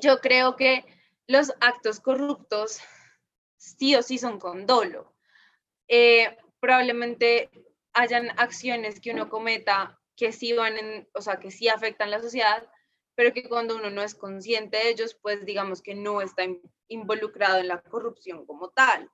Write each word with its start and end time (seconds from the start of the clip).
Yo 0.00 0.20
creo 0.20 0.56
que 0.56 0.84
los 1.26 1.52
actos 1.60 2.00
corruptos 2.00 2.80
sí 3.56 3.94
o 3.96 4.02
sí 4.02 4.18
son 4.18 4.38
con 4.38 4.66
dolo. 4.66 5.14
Eh, 5.88 6.36
probablemente 6.60 7.50
hayan 7.92 8.30
acciones 8.38 9.00
que 9.00 9.12
uno 9.12 9.28
cometa 9.28 9.98
que 10.16 10.32
sí 10.32 10.52
van 10.52 10.76
en, 10.76 11.08
o 11.14 11.20
sea, 11.20 11.38
que 11.38 11.50
sí 11.50 11.68
afectan 11.68 12.10
la 12.10 12.20
sociedad, 12.20 12.68
pero 13.14 13.32
que 13.32 13.48
cuando 13.48 13.76
uno 13.76 13.90
no 13.90 14.02
es 14.02 14.14
consciente 14.14 14.76
de 14.76 14.90
ellos, 14.90 15.16
pues 15.20 15.44
digamos 15.44 15.82
que 15.82 15.94
no 15.94 16.20
está 16.20 16.44
involucrado 16.88 17.58
en 17.58 17.68
la 17.68 17.80
corrupción 17.80 18.46
como 18.46 18.70
tal. 18.70 19.10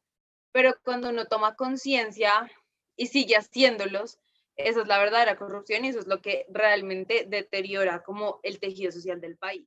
Pero 0.53 0.75
cuando 0.85 1.11
uno 1.11 1.27
toma 1.27 1.57
conciencia 1.57 2.51
y 2.97 3.07
sigue 3.07 3.37
haciéndolos, 3.37 4.19
esa 4.57 4.83
es 4.83 4.87
la 4.87 4.99
verdadera 4.99 5.37
corrupción 5.37 5.85
y 5.85 5.89
eso 5.89 6.01
es 6.01 6.07
lo 6.07 6.21
que 6.21 6.47
realmente 6.51 7.25
deteriora 7.27 8.03
como 8.03 8.41
el 8.43 8.61
tejido 8.61 8.93
social 8.93 9.21
del 9.21 9.37
país. 9.37 9.67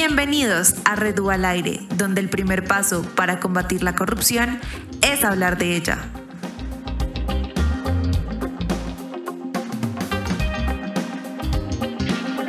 Bienvenidos 0.00 0.74
a 0.84 0.94
Redu 0.94 1.28
al 1.28 1.44
Aire, 1.44 1.80
donde 1.96 2.20
el 2.20 2.30
primer 2.30 2.62
paso 2.62 3.02
para 3.16 3.40
combatir 3.40 3.82
la 3.82 3.96
corrupción 3.96 4.60
es 5.02 5.24
hablar 5.24 5.58
de 5.58 5.74
ella. 5.74 5.98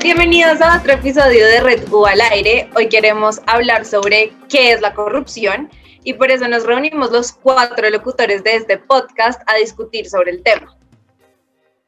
Bienvenidos 0.03 0.61
a 0.61 0.77
otro 0.77 0.93
episodio 0.93 1.43
de 1.47 1.59
Red 1.61 1.91
U 1.91 2.05
al 2.05 2.21
aire. 2.21 2.69
Hoy 2.75 2.87
queremos 2.87 3.41
hablar 3.47 3.83
sobre 3.83 4.31
qué 4.47 4.71
es 4.71 4.81
la 4.81 4.93
corrupción 4.93 5.71
y 6.03 6.13
por 6.13 6.29
eso 6.29 6.47
nos 6.47 6.67
reunimos 6.67 7.09
los 7.11 7.31
cuatro 7.31 7.89
locutores 7.89 8.43
de 8.43 8.57
este 8.57 8.77
podcast 8.77 9.41
a 9.47 9.55
discutir 9.55 10.07
sobre 10.07 10.29
el 10.33 10.43
tema. 10.43 10.78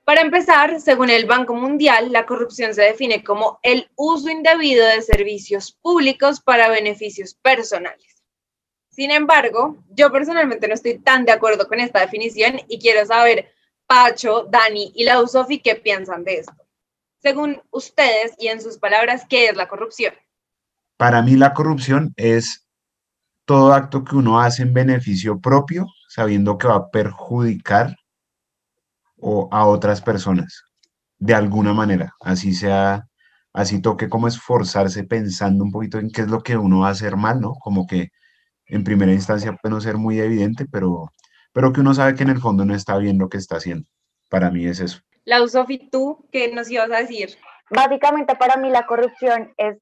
Para 0.04 0.22
empezar, 0.22 0.82
según 0.82 1.10
el 1.10 1.26
Banco 1.26 1.54
Mundial, 1.54 2.12
la 2.12 2.26
corrupción 2.26 2.74
se 2.74 2.82
define 2.82 3.24
como 3.24 3.60
el 3.62 3.90
uso 3.96 4.30
indebido 4.30 4.86
de 4.86 5.02
servicios 5.02 5.72
públicos 5.72 6.42
para 6.42 6.70
beneficios 6.70 7.36
personales. 7.36 8.24
Sin 8.90 9.12
embargo, 9.12 9.78
yo 9.90 10.12
personalmente 10.12 10.68
no 10.68 10.74
estoy 10.74 10.98
tan 10.98 11.24
de 11.24 11.32
acuerdo 11.32 11.68
con 11.68 11.80
esta 11.80 12.02
definición 12.02 12.60
y 12.68 12.80
quiero 12.80 13.06
saber, 13.06 13.52
Pacho, 13.86 14.48
Dani 14.50 14.92
y 14.96 15.04
la 15.04 15.26
Sofi, 15.28 15.60
qué 15.60 15.76
piensan 15.76 16.24
de 16.24 16.40
esto. 16.40 16.56
Según 17.20 17.62
ustedes 17.70 18.34
y 18.40 18.48
en 18.48 18.62
sus 18.62 18.80
palabras, 18.80 19.26
¿qué 19.30 19.46
es 19.46 19.56
la 19.56 19.68
corrupción? 19.68 20.14
Para 20.98 21.22
mí 21.22 21.36
la 21.36 21.54
corrupción 21.54 22.14
es 22.18 22.68
todo 23.46 23.74
acto 23.74 24.04
que 24.04 24.16
uno 24.16 24.42
hace 24.42 24.64
en 24.64 24.74
beneficio 24.74 25.40
propio, 25.40 25.88
sabiendo 26.10 26.58
que 26.58 26.68
va 26.68 26.76
a 26.76 26.90
perjudicar 26.90 27.96
o 29.22 29.48
a 29.52 29.66
otras 29.66 30.02
personas, 30.02 30.64
de 31.20 31.34
alguna 31.34 31.74
manera, 31.74 32.14
así 32.22 32.54
sea, 32.54 33.08
así 33.54 33.82
toque 33.82 34.10
como 34.10 34.28
esforzarse 34.28 35.04
pensando 35.04 35.64
un 35.64 35.72
poquito 35.72 36.00
en 36.00 36.12
qué 36.12 36.22
es 36.22 36.28
lo 36.28 36.42
que 36.42 36.58
uno 36.58 36.80
va 36.80 36.90
a 36.90 36.92
hacer 36.92 37.16
mal, 37.16 37.40
¿no? 37.40 37.54
Como 37.54 37.86
que 37.86 38.10
en 38.66 38.84
primera 38.84 39.12
instancia 39.12 39.54
puede 39.54 39.76
no 39.76 39.82
ser 39.82 39.98
muy 39.98 40.20
evidente, 40.20 40.66
pero, 40.72 41.12
pero 41.54 41.72
que 41.72 41.82
uno 41.82 41.94
sabe 41.94 42.16
que 42.16 42.24
en 42.24 42.30
el 42.30 42.40
fondo 42.40 42.66
no 42.66 42.74
está 42.74 42.98
bien 42.98 43.18
lo 43.18 43.30
que 43.30 43.38
está 43.38 43.58
haciendo. 43.58 43.88
Para 44.30 44.50
mí 44.50 44.66
es 44.66 44.80
eso. 44.80 45.02
La 45.26 45.46
Sofi, 45.48 45.90
¿tú 45.92 46.28
qué 46.32 46.54
nos 46.54 46.72
ibas 46.72 46.90
a 46.92 46.98
decir? 46.98 47.38
Básicamente 47.70 48.36
para 48.36 48.58
mí 48.58 48.70
la 48.70 48.86
corrupción 48.86 49.54
es, 49.58 49.78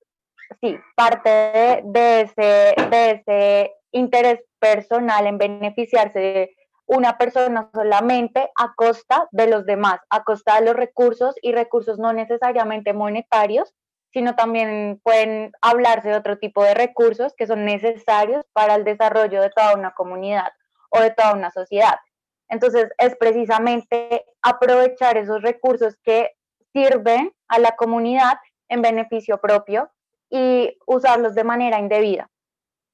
sí, 0.62 0.76
parte 0.96 1.30
de, 1.30 1.82
de 1.86 2.22
ese, 2.22 2.90
de 2.90 3.12
ese 3.12 3.72
interés 3.92 4.40
personal 4.60 5.26
en 5.28 5.38
beneficiarse 5.38 6.20
de 6.20 6.56
una 6.90 7.20
persona 7.20 7.70
solamente 7.72 8.50
a 8.58 8.74
costa 8.76 9.28
de 9.32 9.46
los 9.46 9.68
demás, 9.68 10.00
a 10.10 10.24
costa 10.24 10.56
de 10.56 10.66
los 10.66 10.76
recursos 10.76 11.36
y 11.44 11.52
recursos 11.52 12.00
no 12.00 12.14
necesariamente 12.14 12.94
monetarios, 12.94 13.76
sino 14.12 14.36
también 14.36 15.00
pueden 15.04 15.52
hablarse 15.62 16.10
de 16.10 16.16
otro 16.16 16.40
tipo 16.40 16.64
de 16.64 16.74
recursos 16.74 17.36
que 17.38 17.46
son 17.46 17.64
necesarios 17.64 18.44
para 18.54 18.74
el 18.74 18.86
desarrollo 18.86 19.40
de 19.40 19.52
toda 19.52 19.76
una 19.76 19.92
comunidad 19.92 20.52
o 20.90 21.00
de 21.00 21.12
toda 21.12 21.34
una 21.34 21.52
sociedad. 21.52 22.00
Entonces, 22.48 22.90
es 22.98 23.16
precisamente 23.18 24.26
aprovechar 24.42 25.16
esos 25.18 25.44
recursos 25.44 25.96
que 26.04 26.32
sirven 26.74 27.32
a 27.50 27.60
la 27.60 27.76
comunidad 27.76 28.40
en 28.68 28.82
beneficio 28.82 29.40
propio 29.40 29.92
y 30.32 30.76
usarlos 30.88 31.36
de 31.36 31.44
manera 31.44 31.78
indebida 31.78 32.32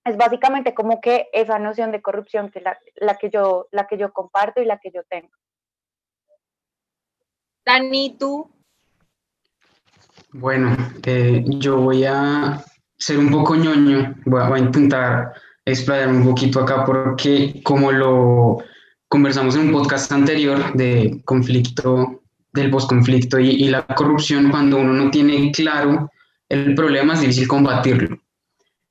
es 0.06 0.18
básicamente 0.18 0.74
como 0.76 1.02
que 1.02 1.28
esa 1.34 1.58
noción 1.58 1.92
de 1.92 2.02
corrupción 2.02 2.52
que 2.52 2.62
la, 2.62 2.78
la, 2.96 3.16
que 3.16 3.30
yo, 3.30 3.68
la 3.72 3.88
que 3.88 3.98
yo 3.98 4.14
comparto 4.14 4.62
y 4.62 4.66
la 4.66 4.78
que 4.78 4.92
yo 4.92 5.02
tengo. 5.10 5.32
Dani, 7.66 8.16
¿tú? 8.18 8.50
Bueno, 10.32 10.76
eh, 11.04 11.44
yo 11.48 11.78
voy 11.78 12.06
a 12.06 12.64
ser 12.98 13.18
un 13.18 13.32
poco 13.32 13.56
ñoño, 13.56 14.16
voy 14.26 14.42
a, 14.42 14.58
intentar 14.60 15.34
explayarme 15.66 16.20
un 16.20 16.26
poquito 16.26 16.62
acá 16.62 16.86
porque 16.86 17.62
como 17.64 17.92
lo 17.92 18.58
conversamos 19.08 19.56
en 19.56 19.68
un 19.68 19.72
podcast 19.72 20.12
anterior 20.12 20.74
de 20.74 21.22
conflicto, 21.26 22.22
del 22.54 22.70
posconflicto 22.70 23.40
y, 23.40 23.50
y 23.50 23.70
la 23.70 23.86
corrupción, 23.88 24.52
cuando 24.52 24.78
uno 24.78 24.94
no 24.94 25.10
tiene 25.10 25.52
claro 25.52 26.10
el 26.50 26.76
problema 26.76 27.14
es 27.14 27.22
difícil 27.22 27.48
combatirlo. 27.48 28.20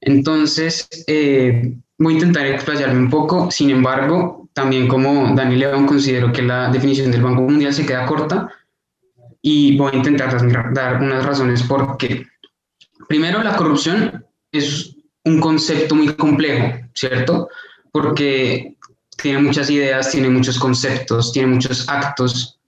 Entonces, 0.04 0.88
eh, 1.06 1.76
voy 1.98 2.12
a 2.12 2.16
intentar 2.16 2.46
explayarme 2.46 3.00
un 3.00 3.10
poco, 3.10 3.50
sin 3.50 3.70
embargo, 3.70 4.48
también 4.52 4.86
como 4.86 5.34
Daniel 5.34 5.60
León 5.60 5.86
considero 5.86 6.32
que 6.32 6.42
la 6.42 6.68
definición 6.68 7.10
del 7.10 7.22
Banco 7.22 7.42
Mundial 7.42 7.72
se 7.72 7.86
queda 7.86 8.06
corta 8.06 8.48
y 9.42 9.76
voy 9.76 9.92
a 9.92 9.96
intentar 9.96 10.30
dar 10.72 11.02
unas 11.02 11.24
razones 11.24 11.62
por 11.62 11.96
qué. 11.96 12.26
Primero, 13.08 13.42
la 13.42 13.56
corrupción 13.56 14.24
es 14.52 14.94
un 15.24 15.40
concepto 15.40 15.94
muy 15.94 16.14
complejo, 16.14 16.78
¿cierto? 16.94 17.48
Porque 17.90 18.76
tiene 19.20 19.38
muchas 19.40 19.70
ideas, 19.70 20.10
tiene 20.10 20.28
muchos 20.28 20.58
conceptos, 20.58 21.32
tiene 21.32 21.48
muchos 21.48 21.88
actos. 21.88 22.58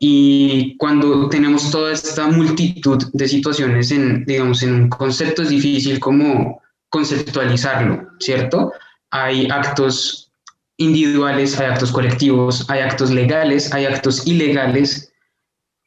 Y 0.00 0.76
cuando 0.76 1.28
tenemos 1.28 1.70
toda 1.70 1.92
esta 1.92 2.28
multitud 2.28 3.02
de 3.12 3.28
situaciones 3.28 3.90
en, 3.90 4.24
digamos, 4.24 4.62
en 4.62 4.74
un 4.74 4.88
concepto 4.88 5.42
es 5.42 5.48
difícil 5.48 5.98
como 5.98 6.62
conceptualizarlo, 6.88 8.08
¿cierto? 8.20 8.72
Hay 9.10 9.48
actos 9.50 10.30
individuales, 10.76 11.58
hay 11.58 11.66
actos 11.66 11.90
colectivos, 11.90 12.68
hay 12.70 12.80
actos 12.80 13.10
legales, 13.10 13.72
hay 13.74 13.86
actos 13.86 14.26
ilegales 14.26 15.12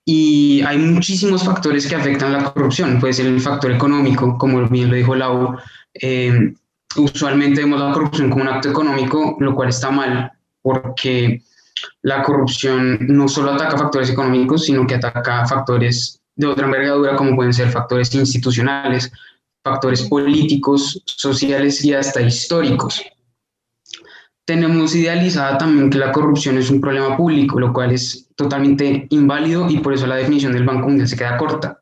y 0.06 0.62
hay 0.64 0.78
muchísimos 0.78 1.44
factores 1.44 1.88
que 1.88 1.96
afectan 1.96 2.34
la 2.34 2.52
corrupción. 2.52 3.00
Puede 3.00 3.14
ser 3.14 3.28
el 3.28 3.40
factor 3.40 3.72
económico, 3.72 4.38
como 4.38 4.68
bien 4.68 4.90
lo 4.90 4.96
dijo 4.96 5.16
Lau. 5.16 5.56
Eh, 5.94 6.54
usualmente 6.98 7.62
vemos 7.62 7.80
la 7.80 7.94
corrupción 7.94 8.30
como 8.30 8.44
un 8.44 8.50
acto 8.50 8.70
económico, 8.70 9.38
lo 9.40 9.56
cual 9.56 9.70
está 9.70 9.90
mal 9.90 10.34
porque 10.62 11.42
la 12.02 12.24
corrupción 12.24 12.98
no 13.02 13.28
solo 13.28 13.54
ataca 13.54 13.78
factores 13.78 14.10
económicos, 14.10 14.66
sino 14.66 14.86
que 14.86 14.96
ataca 14.96 15.46
factores 15.46 16.20
de 16.36 16.48
otra 16.48 16.66
envergadura, 16.66 17.16
como 17.16 17.36
pueden 17.36 17.54
ser 17.54 17.70
factores 17.70 18.14
institucionales, 18.16 19.12
factores 19.64 20.04
políticos, 20.04 21.02
sociales 21.06 21.84
y 21.86 21.94
hasta 21.94 22.22
históricos. 22.22 23.02
Tenemos 24.46 24.96
idealizada 24.96 25.58
también 25.58 25.90
que 25.90 26.00
la 26.00 26.12
corrupción 26.12 26.58
es 26.58 26.70
un 26.70 26.82
problema 26.82 27.16
público, 27.16 27.60
lo 27.60 27.72
cual 27.72 27.92
es 27.92 28.28
totalmente 28.36 29.06
inválido 29.10 29.70
y 29.70 29.78
por 29.78 29.94
eso 29.94 30.08
la 30.08 30.16
definición 30.16 30.54
del 30.54 30.66
Banco 30.66 30.88
Mundial 30.88 31.08
se 31.08 31.16
queda 31.16 31.38
corta, 31.38 31.80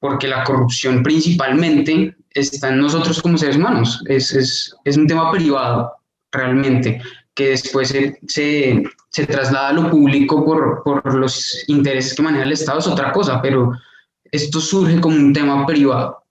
porque 0.00 0.26
la 0.26 0.42
corrupción 0.42 1.02
principalmente 1.02 2.16
está 2.30 2.70
en 2.70 2.78
nosotros 2.78 3.20
como 3.20 3.36
seres 3.36 3.56
humanos, 3.56 4.02
es, 4.06 4.32
es, 4.32 4.74
es 4.84 4.96
un 4.96 5.06
tema 5.06 5.30
privado 5.30 5.92
realmente, 6.32 7.00
que 7.34 7.50
después 7.50 7.88
se, 7.88 8.18
se, 8.26 8.82
se 9.12 9.26
traslada 9.26 9.68
a 9.68 9.72
lo 9.72 9.90
público 9.90 10.44
por, 10.44 10.82
por 10.82 11.14
los 11.14 11.64
intereses 11.68 12.14
que 12.14 12.22
maneja 12.22 12.44
el 12.44 12.52
Estado, 12.52 12.78
es 12.78 12.86
otra 12.86 13.12
cosa, 13.12 13.42
pero 13.42 13.72
esto 14.24 14.60
surge 14.60 15.00
como 15.00 15.16
un 15.16 15.32
tema 15.32 15.66
privado. 15.66 16.24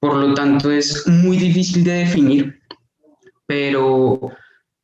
Por 0.00 0.14
lo 0.14 0.32
tanto, 0.34 0.70
es 0.70 1.06
muy 1.06 1.36
difícil 1.36 1.84
de 1.84 1.92
definir, 1.92 2.62
pero 3.46 4.32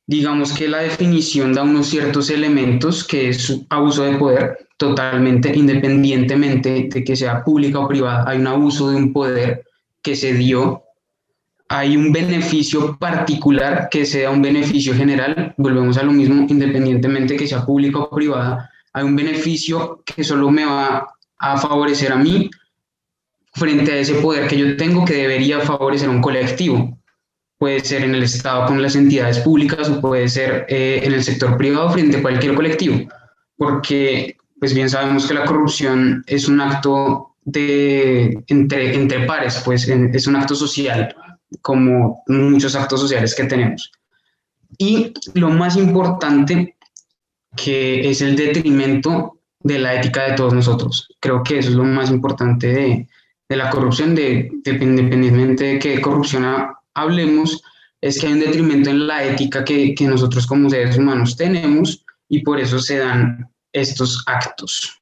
digamos 0.06 0.52
que 0.52 0.68
la 0.68 0.78
definición 0.78 1.54
da 1.54 1.62
unos 1.62 1.86
ciertos 1.86 2.28
elementos 2.28 3.04
que 3.04 3.30
es 3.30 3.60
abuso 3.70 4.02
de 4.02 4.16
poder 4.16 4.68
totalmente, 4.76 5.56
independientemente 5.56 6.88
de 6.92 7.04
que 7.04 7.16
sea 7.16 7.42
pública 7.42 7.78
o 7.78 7.88
privada. 7.88 8.24
Hay 8.28 8.38
un 8.38 8.48
abuso 8.48 8.90
de 8.90 8.96
un 8.96 9.12
poder 9.12 9.64
que 10.02 10.14
se 10.14 10.34
dio 10.34 10.83
hay 11.68 11.96
un 11.96 12.12
beneficio 12.12 12.96
particular 12.98 13.88
que 13.90 14.04
sea 14.04 14.30
un 14.30 14.42
beneficio 14.42 14.94
general, 14.94 15.54
volvemos 15.56 15.96
a 15.96 16.02
lo 16.02 16.12
mismo, 16.12 16.46
independientemente 16.48 17.36
que 17.36 17.46
sea 17.46 17.64
público 17.64 18.08
o 18.10 18.14
privada, 18.14 18.70
hay 18.92 19.04
un 19.04 19.16
beneficio 19.16 20.02
que 20.04 20.22
solo 20.22 20.50
me 20.50 20.64
va 20.64 21.14
a 21.38 21.56
favorecer 21.56 22.12
a 22.12 22.16
mí 22.16 22.50
frente 23.54 23.92
a 23.92 23.96
ese 23.98 24.14
poder 24.14 24.46
que 24.48 24.58
yo 24.58 24.76
tengo 24.76 25.04
que 25.04 25.14
debería 25.14 25.60
favorecer 25.60 26.08
a 26.08 26.12
un 26.12 26.20
colectivo. 26.20 26.98
Puede 27.58 27.80
ser 27.80 28.02
en 28.02 28.14
el 28.14 28.24
Estado 28.24 28.66
con 28.66 28.82
las 28.82 28.94
entidades 28.94 29.38
públicas 29.38 29.88
o 29.88 30.00
puede 30.00 30.28
ser 30.28 30.66
eh, 30.68 31.00
en 31.02 31.12
el 31.12 31.24
sector 31.24 31.56
privado 31.56 31.90
frente 31.90 32.18
a 32.18 32.22
cualquier 32.22 32.54
colectivo. 32.54 33.08
porque 33.56 34.36
pues 34.58 34.74
bien 34.74 34.88
sabemos 34.88 35.26
que 35.26 35.34
la 35.34 35.44
corrupción 35.44 36.24
es 36.26 36.48
un 36.48 36.60
acto 36.60 37.34
de 37.44 38.42
entre, 38.46 38.94
entre 38.94 39.26
pares, 39.26 39.60
pues 39.64 39.86
es 39.88 40.26
un 40.26 40.36
acto 40.36 40.54
social, 40.54 41.14
como 41.62 42.22
muchos 42.26 42.74
actos 42.74 43.00
sociales 43.00 43.34
que 43.34 43.44
tenemos. 43.44 43.90
Y 44.78 45.12
lo 45.34 45.50
más 45.50 45.76
importante, 45.76 46.76
que 47.56 48.08
es 48.08 48.20
el 48.20 48.36
detrimento 48.36 49.38
de 49.60 49.78
la 49.78 49.94
ética 49.94 50.24
de 50.24 50.34
todos 50.34 50.52
nosotros. 50.52 51.08
Creo 51.20 51.42
que 51.42 51.58
eso 51.58 51.70
es 51.70 51.74
lo 51.74 51.84
más 51.84 52.10
importante 52.10 52.66
de, 52.66 53.08
de 53.48 53.56
la 53.56 53.70
corrupción, 53.70 54.14
de, 54.14 54.50
independientemente 54.64 55.64
de 55.64 55.78
qué 55.78 56.00
corrupción 56.00 56.44
hablemos, 56.94 57.62
es 58.00 58.20
que 58.20 58.26
hay 58.26 58.34
un 58.34 58.40
detrimento 58.40 58.90
en 58.90 59.06
la 59.06 59.24
ética 59.24 59.64
que, 59.64 59.94
que 59.94 60.06
nosotros 60.06 60.46
como 60.46 60.68
seres 60.68 60.98
humanos 60.98 61.36
tenemos 61.36 62.04
y 62.28 62.42
por 62.42 62.60
eso 62.60 62.78
se 62.78 62.98
dan 62.98 63.48
estos 63.72 64.22
actos. 64.26 65.00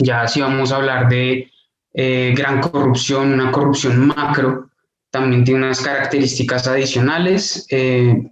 Ya 0.00 0.28
si 0.28 0.40
vamos 0.40 0.70
a 0.70 0.76
hablar 0.76 1.08
de 1.08 1.50
eh, 1.94 2.34
gran 2.36 2.60
corrupción, 2.60 3.32
una 3.32 3.50
corrupción 3.50 4.06
macro, 4.08 4.67
también 5.10 5.44
tiene 5.44 5.64
unas 5.64 5.80
características 5.80 6.66
adicionales. 6.66 7.66
Eh, 7.70 8.30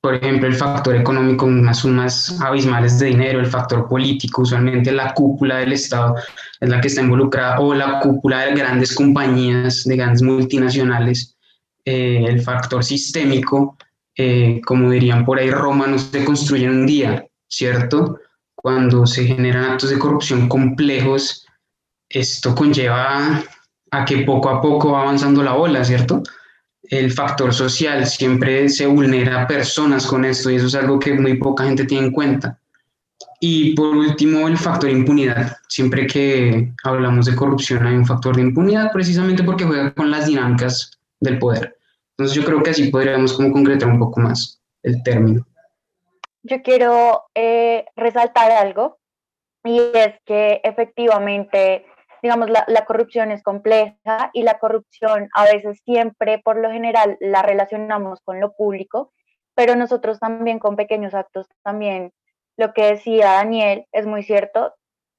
por 0.00 0.16
ejemplo, 0.16 0.48
el 0.48 0.56
factor 0.56 0.96
económico, 0.96 1.46
unas 1.46 1.78
sumas 1.78 2.40
abismales 2.40 2.98
de 2.98 3.06
dinero, 3.06 3.38
el 3.38 3.46
factor 3.46 3.88
político, 3.88 4.42
usualmente 4.42 4.90
la 4.90 5.14
cúpula 5.14 5.58
del 5.58 5.72
Estado 5.72 6.16
es 6.60 6.68
la 6.68 6.80
que 6.80 6.88
está 6.88 7.02
involucrada, 7.02 7.60
o 7.60 7.72
la 7.72 8.00
cúpula 8.00 8.46
de 8.46 8.54
grandes 8.54 8.94
compañías, 8.94 9.84
de 9.84 9.96
grandes 9.96 10.22
multinacionales, 10.22 11.36
eh, 11.84 12.24
el 12.26 12.42
factor 12.42 12.82
sistémico, 12.82 13.76
eh, 14.16 14.60
como 14.64 14.90
dirían 14.90 15.24
por 15.24 15.38
ahí, 15.38 15.50
Roma 15.50 15.86
no 15.86 15.98
se 15.98 16.24
construye 16.24 16.64
en 16.64 16.70
un 16.70 16.86
día, 16.86 17.24
¿cierto? 17.48 18.18
Cuando 18.56 19.06
se 19.06 19.24
generan 19.24 19.64
actos 19.64 19.90
de 19.90 19.98
corrupción 19.98 20.48
complejos, 20.48 21.46
esto 22.08 22.54
conlleva 22.54 23.42
a 23.92 24.04
que 24.04 24.18
poco 24.18 24.48
a 24.48 24.60
poco 24.60 24.92
va 24.92 25.02
avanzando 25.02 25.42
la 25.42 25.54
ola, 25.54 25.84
¿cierto? 25.84 26.22
el 26.92 27.10
factor 27.10 27.54
social, 27.54 28.04
siempre 28.06 28.68
se 28.68 28.86
vulnera 28.86 29.42
a 29.42 29.46
personas 29.46 30.06
con 30.06 30.26
esto 30.26 30.50
y 30.50 30.56
eso 30.56 30.66
es 30.66 30.74
algo 30.74 30.98
que 30.98 31.14
muy 31.14 31.38
poca 31.38 31.64
gente 31.64 31.84
tiene 31.84 32.08
en 32.08 32.12
cuenta. 32.12 32.58
Y 33.40 33.74
por 33.74 33.96
último, 33.96 34.46
el 34.46 34.58
factor 34.58 34.90
impunidad. 34.90 35.56
Siempre 35.68 36.06
que 36.06 36.72
hablamos 36.84 37.26
de 37.26 37.34
corrupción 37.34 37.86
hay 37.86 37.94
un 37.94 38.06
factor 38.06 38.36
de 38.36 38.42
impunidad 38.42 38.92
precisamente 38.92 39.42
porque 39.42 39.64
juega 39.64 39.92
con 39.94 40.10
las 40.10 40.26
dinámicas 40.26 40.98
del 41.20 41.38
poder. 41.38 41.76
Entonces 42.10 42.36
yo 42.36 42.44
creo 42.44 42.62
que 42.62 42.70
así 42.70 42.90
podríamos 42.90 43.32
como 43.32 43.52
concretar 43.52 43.88
un 43.88 43.98
poco 43.98 44.20
más 44.20 44.60
el 44.82 45.02
término. 45.02 45.46
Yo 46.42 46.60
quiero 46.62 47.22
eh, 47.34 47.86
resaltar 47.96 48.50
algo 48.50 48.98
y 49.64 49.78
es 49.94 50.14
que 50.26 50.60
efectivamente 50.62 51.86
digamos, 52.22 52.48
la, 52.50 52.64
la, 52.68 52.84
corrupción 52.84 53.32
es 53.32 53.42
compleja 53.42 54.30
y 54.32 54.44
la 54.44 54.58
corrupción 54.58 55.28
a 55.34 55.44
veces 55.44 55.80
siempre, 55.84 56.38
por 56.38 56.56
lo 56.56 56.70
general, 56.70 57.16
la 57.20 57.42
relacionamos 57.42 58.20
con 58.22 58.40
lo 58.40 58.52
público, 58.52 59.12
pero 59.54 59.74
nosotros 59.74 60.20
también 60.20 60.60
con 60.60 60.76
pequeños 60.76 61.14
actos 61.14 61.48
también, 61.62 62.12
lo 62.56 62.72
que 62.72 62.84
decía 62.84 63.32
Daniel 63.32 63.86
es 63.92 64.06
muy 64.06 64.22
cierto, 64.22 64.72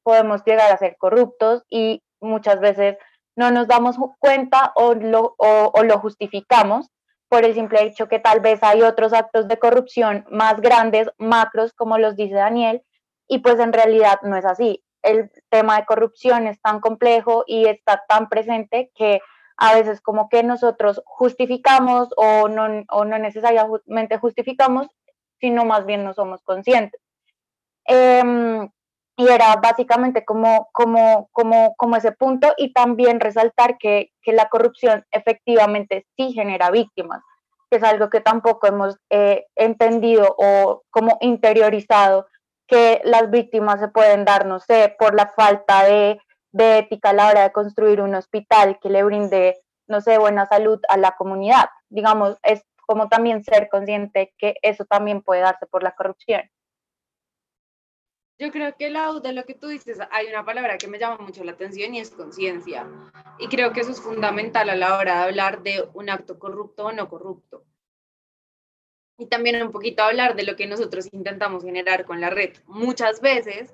podemos 0.03 0.43
llegar 0.45 0.71
a 0.71 0.77
ser 0.77 0.95
corruptos 0.97 1.63
y 1.69 2.01
muchas 2.21 2.59
veces 2.59 2.97
no 3.35 3.51
nos 3.51 3.67
damos 3.67 3.97
cuenta 4.19 4.71
o 4.75 4.93
lo, 4.93 5.35
o, 5.37 5.71
o 5.73 5.83
lo 5.83 5.99
justificamos 5.99 6.87
por 7.27 7.43
el 7.43 7.53
simple 7.53 7.83
hecho 7.83 8.07
que 8.07 8.19
tal 8.19 8.39
vez 8.39 8.61
hay 8.61 8.81
otros 8.81 9.11
actos 9.11 9.47
de 9.47 9.57
corrupción 9.57 10.25
más 10.29 10.61
grandes, 10.61 11.09
macros, 11.17 11.73
como 11.73 11.97
los 11.97 12.15
dice 12.15 12.35
Daniel, 12.35 12.83
y 13.27 13.39
pues 13.39 13.59
en 13.59 13.73
realidad 13.73 14.19
no 14.21 14.37
es 14.37 14.45
así 14.45 14.82
el 15.03 15.31
tema 15.49 15.77
de 15.77 15.85
corrupción 15.85 16.47
es 16.47 16.59
tan 16.61 16.79
complejo 16.79 17.43
y 17.45 17.67
está 17.67 18.03
tan 18.07 18.29
presente 18.29 18.91
que 18.95 19.21
a 19.57 19.75
veces 19.75 20.01
como 20.01 20.29
que 20.29 20.43
nosotros 20.43 21.01
justificamos 21.05 22.09
o 22.17 22.47
no, 22.47 22.83
o 22.89 23.05
no 23.05 23.19
necesariamente 23.19 24.17
justificamos, 24.17 24.87
sino 25.39 25.65
más 25.65 25.85
bien 25.85 26.03
no 26.03 26.13
somos 26.13 26.41
conscientes. 26.41 26.99
Em, 27.85 28.69
y 29.15 29.27
era 29.27 29.55
básicamente 29.57 30.25
como, 30.25 30.69
como, 30.71 31.29
como, 31.31 31.75
como 31.75 31.95
ese 31.95 32.13
punto 32.13 32.53
y 32.57 32.73
también 32.73 33.19
resaltar 33.19 33.77
que, 33.77 34.11
que, 34.21 34.33
la 34.33 34.49
corrupción 34.49 35.05
efectivamente 35.11 36.07
sí 36.17 36.31
genera 36.33 36.71
víctimas, 36.71 37.21
que 37.69 37.77
es 37.77 37.83
algo 37.83 38.09
que 38.09 38.21
tampoco 38.21 38.65
hemos 38.65 38.97
eh, 39.09 39.45
entendido 39.55 40.33
o 40.37 40.83
como 40.89 41.17
interiorizado 41.21 42.25
que 42.73 43.01
las 43.03 43.29
víctimas 43.29 43.79
se 43.79 43.87
pueden 43.87 44.25
dar, 44.25 44.47
no 44.47 44.59
sé, 44.59 44.95
por 44.97 45.13
la 45.13 45.27
falta 45.27 45.83
de, 45.83 46.19
ética 46.51 47.11
a 47.11 47.13
la 47.13 47.27
hora 47.27 47.43
de 47.43 47.51
construir 47.51 48.01
un 48.01 48.15
hospital 48.15 48.79
que 48.81 48.89
le 48.89 49.03
brinde, 49.03 49.59
no 49.87 50.01
sé, 50.01 50.17
buena 50.17 50.47
salud 50.47 50.79
a 50.89 50.97
la 50.97 51.15
comunidad. 51.15 51.69
Digamos, 51.89 52.35
es 52.41 52.63
como 52.87 53.09
también 53.09 53.43
ser 53.43 53.69
consciente 53.69 54.33
que 54.39 54.55
eso 54.63 54.85
también 54.85 55.21
puede 55.21 55.41
darse 55.41 55.67
por 55.67 55.83
la 55.83 55.93
corrupción. 55.93 56.41
Yo 58.39 58.51
creo 58.51 58.75
que 58.75 58.89
la, 58.89 59.13
de 59.19 59.33
lo 59.33 59.43
que 59.43 59.53
tú 59.53 59.67
dices, 59.67 59.99
hay 60.09 60.25
una 60.29 60.43
palabra 60.43 60.79
que 60.79 60.87
me 60.87 60.97
llama 60.97 61.23
mucho 61.23 61.43
la 61.43 61.51
atención 61.51 61.93
y 61.93 61.99
es 61.99 62.09
conciencia. 62.09 62.87
Y 63.37 63.49
creo 63.49 63.71
que 63.71 63.81
eso 63.81 63.91
es 63.91 64.01
fundamental 64.01 64.71
a 64.71 64.75
la 64.75 64.97
hora 64.97 65.17
de 65.17 65.23
hablar 65.25 65.61
de 65.61 65.87
un 65.93 66.09
acto 66.09 66.39
corrupto 66.39 66.87
o 66.87 66.91
no 66.91 67.07
corrupto 67.07 67.65
y 69.23 69.27
también 69.27 69.61
un 69.61 69.71
poquito 69.71 70.03
hablar 70.03 70.35
de 70.35 70.43
lo 70.43 70.55
que 70.55 70.67
nosotros 70.67 71.07
intentamos 71.11 71.63
generar 71.63 72.05
con 72.05 72.19
la 72.19 72.29
red. 72.29 72.53
Muchas 72.65 73.21
veces 73.21 73.73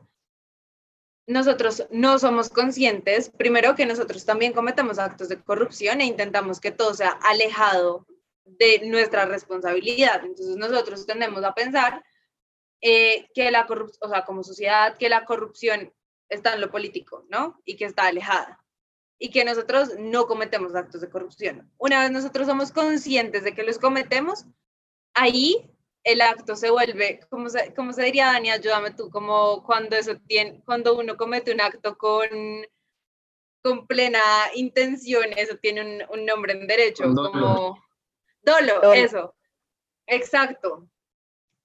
nosotros 1.25 1.85
no 1.91 2.19
somos 2.19 2.49
conscientes, 2.49 3.29
primero 3.29 3.75
que 3.75 3.85
nosotros 3.85 4.25
también 4.25 4.53
cometemos 4.53 4.99
actos 4.99 5.29
de 5.29 5.41
corrupción 5.41 6.01
e 6.01 6.05
intentamos 6.05 6.59
que 6.59 6.71
todo 6.71 6.93
sea 6.93 7.17
alejado 7.23 8.05
de 8.45 8.81
nuestra 8.85 9.25
responsabilidad. 9.25 10.23
Entonces 10.23 10.55
nosotros 10.55 11.05
tendemos 11.05 11.43
a 11.43 11.53
pensar 11.53 12.03
eh, 12.81 13.27
que 13.33 13.51
la 13.51 13.65
corrupción, 13.65 14.09
o 14.09 14.13
sea, 14.13 14.25
como 14.25 14.43
sociedad, 14.43 14.97
que 14.97 15.09
la 15.09 15.25
corrupción 15.25 15.93
está 16.29 16.53
en 16.53 16.61
lo 16.61 16.71
político, 16.71 17.25
¿no? 17.29 17.59
Y 17.65 17.75
que 17.75 17.85
está 17.85 18.05
alejada. 18.05 18.63
Y 19.17 19.31
que 19.31 19.43
nosotros 19.43 19.89
no 19.97 20.27
cometemos 20.27 20.75
actos 20.75 21.01
de 21.01 21.09
corrupción. 21.09 21.71
Una 21.77 22.01
vez 22.01 22.11
nosotros 22.11 22.47
somos 22.47 22.71
conscientes 22.71 23.43
de 23.43 23.53
que 23.53 23.63
los 23.63 23.79
cometemos, 23.79 24.45
ahí 25.19 25.69
el 26.03 26.21
acto 26.21 26.55
se 26.55 26.69
vuelve, 26.69 27.19
como 27.29 27.49
se, 27.49 27.73
como 27.73 27.93
se 27.93 28.03
diría, 28.03 28.27
Dani, 28.27 28.51
ayúdame 28.51 28.91
tú, 28.91 29.09
como 29.09 29.63
cuando, 29.63 29.95
eso 29.95 30.15
tiene, 30.27 30.61
cuando 30.65 30.97
uno 30.97 31.17
comete 31.17 31.53
un 31.53 31.61
acto 31.61 31.97
con, 31.97 32.29
con 33.61 33.85
plena 33.85 34.21
intención, 34.55 35.25
eso 35.35 35.57
tiene 35.57 36.07
un, 36.09 36.25
nombre 36.25 36.53
en 36.53 36.67
derecho, 36.67 37.03
como 37.03 37.83
dolo, 38.41 38.93
eso, 38.93 39.35
exacto. 40.07 40.89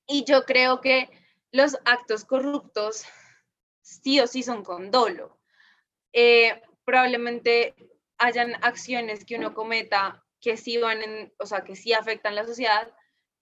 Y 0.06 0.24
yo 0.24 0.44
creo 0.44 0.80
que 0.80 1.08
los 1.52 1.78
actos 1.84 2.24
corruptos 2.24 3.04
sí 3.80 4.20
o 4.20 4.26
sí 4.26 4.42
son 4.42 4.64
con 4.64 4.90
dolo. 4.90 5.38
Eh, 6.12 6.60
probablemente 6.84 7.74
hayan 8.18 8.54
acciones 8.62 9.24
que 9.24 9.36
uno 9.36 9.54
cometa 9.54 10.24
que 10.40 10.56
sí 10.56 10.76
van 10.76 11.02
en, 11.02 11.32
o 11.38 11.46
sea, 11.46 11.64
que 11.64 11.74
sí 11.74 11.94
afectan 11.94 12.34
la 12.34 12.44
sociedad, 12.44 12.92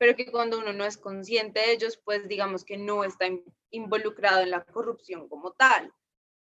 pero 0.03 0.17
que 0.17 0.27
cuando 0.27 0.59
uno 0.59 0.73
no 0.73 0.85
es 0.85 0.97
consciente 0.97 1.61
de 1.61 1.71
ellos, 1.71 1.97
pues 1.97 2.27
digamos 2.27 2.65
que 2.65 2.77
no 2.77 3.05
está 3.05 3.27
involucrado 3.71 4.41
en 4.41 4.51
la 4.51 4.65
corrupción 4.65 5.29
como 5.29 5.53
tal. 5.53 5.95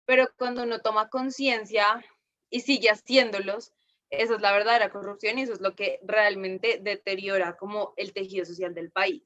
Pero 0.06 0.30
cuando 0.38 0.64
uno 0.64 0.80
toma 0.80 1.10
conciencia 1.10 2.02
y 2.50 2.62
sigue 2.62 2.90
haciéndolos, 2.90 3.74
esa 4.10 4.36
es 4.36 4.40
la 4.40 4.54
verdadera 4.54 4.92
corrupción 4.92 5.38
y 5.38 5.42
eso 5.42 5.52
es 5.52 5.60
lo 5.60 5.76
que 5.76 6.00
realmente 6.04 6.80
deteriora 6.82 7.58
como 7.58 7.94
el 7.98 8.14
tejido 8.14 8.46
social 8.46 8.74
del 8.74 8.92
país. 8.92 9.24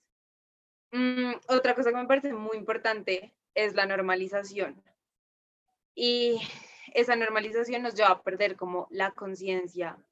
Mm, 0.92 1.34
otra 1.50 1.76
cosa 1.76 1.92
que 1.92 1.98
me 1.98 2.08
parece 2.08 2.34
muy 2.34 2.58
importante 2.58 3.36
es 3.54 3.76
la 3.76 3.86
normalización. 3.86 4.84
Y 5.94 6.42
esa 6.96 7.16
normalización 7.16 7.84
nos 7.84 7.94
lleva 7.94 8.10
a 8.10 8.24
perder 8.24 8.56
como 8.56 8.88
la 8.90 9.12
conciencia 9.12 10.04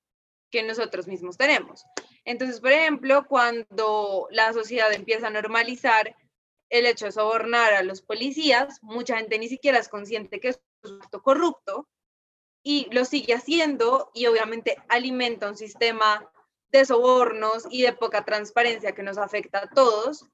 que 0.51 0.63
nosotros 0.63 1.07
mismos 1.07 1.37
tenemos. 1.37 1.85
Entonces, 2.25 2.59
por 2.59 2.71
ejemplo, 2.71 3.25
cuando 3.27 4.27
la 4.31 4.53
sociedad 4.53 4.93
empieza 4.93 5.27
a 5.27 5.31
normalizar 5.31 6.15
el 6.69 6.85
hecho 6.85 7.05
de 7.05 7.11
sobornar 7.11 7.73
a 7.73 7.83
los 7.83 8.01
policías, 8.01 8.79
mucha 8.81 9.17
gente 9.17 9.39
ni 9.39 9.47
siquiera 9.47 9.79
es 9.79 9.89
consciente 9.89 10.39
que 10.39 10.49
es 10.49 10.61
corrupto 11.23 11.87
y 12.63 12.87
lo 12.91 13.05
sigue 13.05 13.33
haciendo 13.33 14.11
y 14.13 14.27
obviamente 14.27 14.77
alimenta 14.87 15.49
un 15.49 15.57
sistema 15.57 16.31
de 16.71 16.85
sobornos 16.85 17.67
y 17.69 17.81
de 17.83 17.93
poca 17.93 18.23
transparencia 18.23 18.93
que 18.93 19.03
nos 19.03 19.17
afecta 19.17 19.63
a 19.63 19.69
todos, 19.69 20.25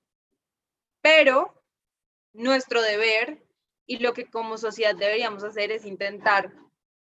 pero 1.01 1.63
nuestro 2.33 2.81
deber 2.81 3.43
y 3.87 3.99
lo 3.99 4.13
que 4.13 4.29
como 4.29 4.57
sociedad 4.57 4.95
deberíamos 4.95 5.43
hacer 5.43 5.71
es 5.71 5.85
intentar 5.85 6.53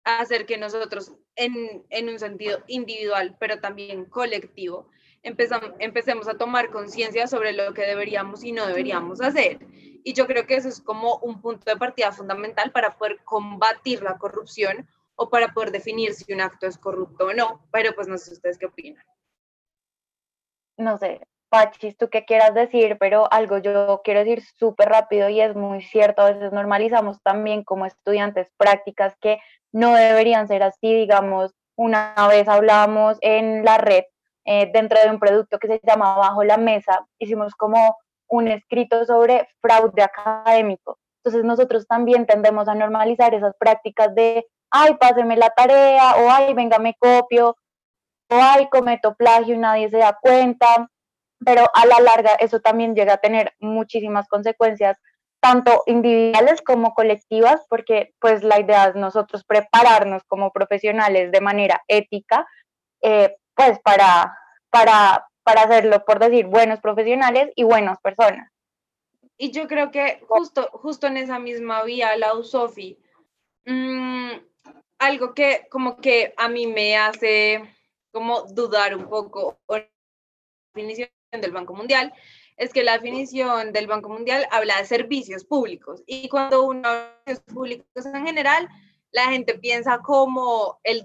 hacer 0.04 0.46
que 0.46 0.58
nosotros 0.58 1.12
en, 1.40 1.82
en 1.88 2.08
un 2.08 2.18
sentido 2.18 2.58
individual, 2.66 3.36
pero 3.40 3.60
también 3.60 4.04
colectivo, 4.04 4.88
empezamos, 5.22 5.72
empecemos 5.78 6.28
a 6.28 6.36
tomar 6.36 6.70
conciencia 6.70 7.26
sobre 7.26 7.52
lo 7.52 7.72
que 7.72 7.82
deberíamos 7.82 8.44
y 8.44 8.52
no 8.52 8.66
deberíamos 8.66 9.20
hacer. 9.20 9.58
Y 10.04 10.12
yo 10.12 10.26
creo 10.26 10.46
que 10.46 10.56
eso 10.56 10.68
es 10.68 10.80
como 10.80 11.16
un 11.18 11.40
punto 11.40 11.70
de 11.70 11.78
partida 11.78 12.12
fundamental 12.12 12.72
para 12.72 12.96
poder 12.96 13.22
combatir 13.24 14.02
la 14.02 14.18
corrupción 14.18 14.88
o 15.16 15.28
para 15.28 15.52
poder 15.52 15.70
definir 15.72 16.14
si 16.14 16.32
un 16.32 16.40
acto 16.40 16.66
es 16.66 16.78
corrupto 16.78 17.26
o 17.26 17.34
no. 17.34 17.66
Pero 17.72 17.94
pues 17.94 18.06
no 18.06 18.18
sé 18.18 18.32
ustedes 18.32 18.58
qué 18.58 18.66
opinan. 18.66 19.04
No 20.76 20.96
sé, 20.96 21.20
Pachis, 21.50 21.96
tú 21.96 22.08
qué 22.08 22.24
quieras 22.24 22.54
decir, 22.54 22.96
pero 22.98 23.30
algo 23.32 23.58
yo 23.58 24.00
quiero 24.04 24.20
decir 24.20 24.42
súper 24.42 24.88
rápido 24.88 25.28
y 25.28 25.40
es 25.40 25.54
muy 25.54 25.82
cierto, 25.82 26.22
a 26.22 26.32
veces 26.32 26.52
normalizamos 26.52 27.20
también 27.22 27.64
como 27.64 27.86
estudiantes 27.86 28.50
prácticas 28.56 29.14
que 29.20 29.40
no 29.72 29.94
deberían 29.94 30.48
ser 30.48 30.62
así, 30.62 30.94
digamos, 30.94 31.52
una 31.76 32.14
vez 32.28 32.48
hablamos 32.48 33.18
en 33.20 33.64
la 33.64 33.78
red 33.78 34.04
eh, 34.44 34.70
dentro 34.72 35.00
de 35.00 35.10
un 35.10 35.18
producto 35.18 35.58
que 35.58 35.68
se 35.68 35.80
llama 35.86 36.16
Bajo 36.16 36.44
la 36.44 36.56
Mesa, 36.56 37.06
hicimos 37.18 37.54
como 37.54 37.96
un 38.28 38.48
escrito 38.48 39.04
sobre 39.04 39.48
fraude 39.60 40.02
académico. 40.02 40.98
Entonces 41.22 41.44
nosotros 41.44 41.86
también 41.86 42.26
tendemos 42.26 42.68
a 42.68 42.74
normalizar 42.74 43.34
esas 43.34 43.54
prácticas 43.58 44.14
de, 44.14 44.46
ay, 44.70 44.94
páseme 44.94 45.36
la 45.36 45.50
tarea, 45.50 46.14
o 46.16 46.30
ay, 46.30 46.54
venga, 46.54 46.78
me 46.78 46.94
copio, 46.98 47.56
o 48.30 48.34
ay, 48.34 48.68
cometo 48.70 49.14
plagio 49.14 49.54
y 49.54 49.58
nadie 49.58 49.90
se 49.90 49.98
da 49.98 50.16
cuenta 50.20 50.88
pero 51.44 51.64
a 51.74 51.86
la 51.86 52.00
larga 52.00 52.34
eso 52.34 52.60
también 52.60 52.94
llega 52.94 53.14
a 53.14 53.18
tener 53.18 53.52
muchísimas 53.58 54.28
consecuencias, 54.28 54.98
tanto 55.40 55.82
individuales 55.86 56.60
como 56.62 56.94
colectivas, 56.94 57.64
porque 57.68 58.14
pues 58.20 58.42
la 58.44 58.60
idea 58.60 58.88
es 58.88 58.94
nosotros 58.94 59.44
prepararnos 59.44 60.22
como 60.24 60.52
profesionales 60.52 61.32
de 61.32 61.40
manera 61.40 61.82
ética, 61.88 62.46
eh, 63.02 63.36
pues 63.54 63.78
para, 63.80 64.36
para, 64.70 65.26
para 65.42 65.62
hacerlo, 65.62 66.04
por 66.04 66.18
decir, 66.18 66.46
buenos 66.46 66.80
profesionales 66.80 67.50
y 67.56 67.64
buenas 67.64 67.98
personas. 68.00 68.50
Y 69.38 69.50
yo 69.52 69.66
creo 69.66 69.90
que 69.90 70.22
justo, 70.28 70.68
justo 70.72 71.06
en 71.06 71.16
esa 71.16 71.38
misma 71.38 71.82
vía, 71.84 72.14
la 72.16 72.34
USOFI, 72.34 72.98
mmm, 73.64 74.32
algo 74.98 75.32
que 75.34 75.66
como 75.70 75.96
que 75.96 76.34
a 76.36 76.48
mí 76.48 76.66
me 76.66 76.98
hace 76.98 77.64
como 78.12 78.42
dudar 78.42 78.94
un 78.94 79.08
poco, 79.08 79.58
definición 80.74 81.08
del 81.32 81.52
Banco 81.52 81.74
Mundial 81.74 82.12
es 82.60 82.74
que 82.74 82.84
la 82.84 82.92
definición 82.92 83.72
del 83.72 83.86
Banco 83.86 84.10
Mundial 84.10 84.46
habla 84.50 84.76
de 84.76 84.84
servicios 84.84 85.44
públicos 85.44 86.02
y 86.06 86.28
cuando 86.28 86.62
uno 86.64 86.86
habla 86.86 87.18
de 87.24 87.36
servicios 87.36 87.54
públicos 87.54 88.06
en 88.06 88.26
general, 88.26 88.68
la 89.12 89.30
gente 89.30 89.58
piensa 89.58 90.00
como 90.00 90.78
el 90.84 91.00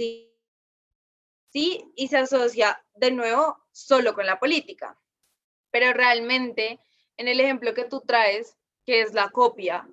sí 1.54 1.94
y 1.96 2.08
se 2.10 2.18
asocia 2.18 2.86
de 2.96 3.12
nuevo 3.12 3.58
solo 3.72 4.14
con 4.14 4.26
la 4.26 4.38
política. 4.38 5.00
Pero 5.72 5.94
realmente, 5.94 6.82
en 7.16 7.30
el 7.30 7.40
ejemplo 7.40 7.74
que 7.74 7.86
tú 7.86 8.02
traes, 8.02 8.58
que 8.86 9.00
es 9.00 9.14
la 9.14 9.30
copia, 9.30 9.88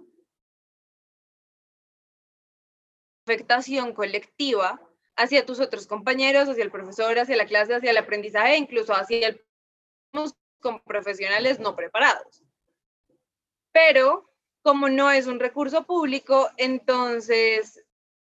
afectación 3.24 3.94
colectiva 3.94 4.82
hacia 5.14 5.46
tus 5.46 5.60
otros 5.60 5.86
compañeros, 5.86 6.48
hacia 6.48 6.64
el 6.64 6.72
profesor, 6.72 7.20
hacia 7.20 7.36
la 7.36 7.46
clase, 7.46 7.76
hacia 7.76 7.92
el 7.92 7.98
aprendizaje, 7.98 8.56
incluso 8.56 8.94
hacia 8.94 9.28
el 9.28 9.46
con 10.62 10.80
profesionales 10.80 11.60
no 11.60 11.76
preparados. 11.76 12.42
Pero 13.72 14.30
como 14.62 14.88
no 14.88 15.10
es 15.10 15.26
un 15.26 15.40
recurso 15.40 15.84
público, 15.84 16.48
entonces 16.56 17.84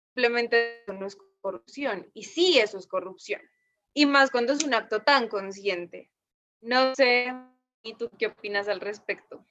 simplemente 0.07 0.83
no 0.87 1.05
es 1.05 1.17
corrupción. 1.41 2.09
Y 2.13 2.23
sí, 2.23 2.57
eso 2.59 2.77
es 2.77 2.87
corrupción. 2.87 3.41
Y 3.93 4.05
más 4.05 4.31
cuando 4.31 4.53
es 4.53 4.63
un 4.63 4.73
acto 4.73 5.01
tan 5.01 5.27
consciente. 5.27 6.09
No 6.61 6.95
sé, 6.95 7.33
¿y 7.83 7.95
tú 7.95 8.09
qué 8.17 8.27
opinas 8.27 8.67
al 8.67 8.79
respecto? 8.79 9.45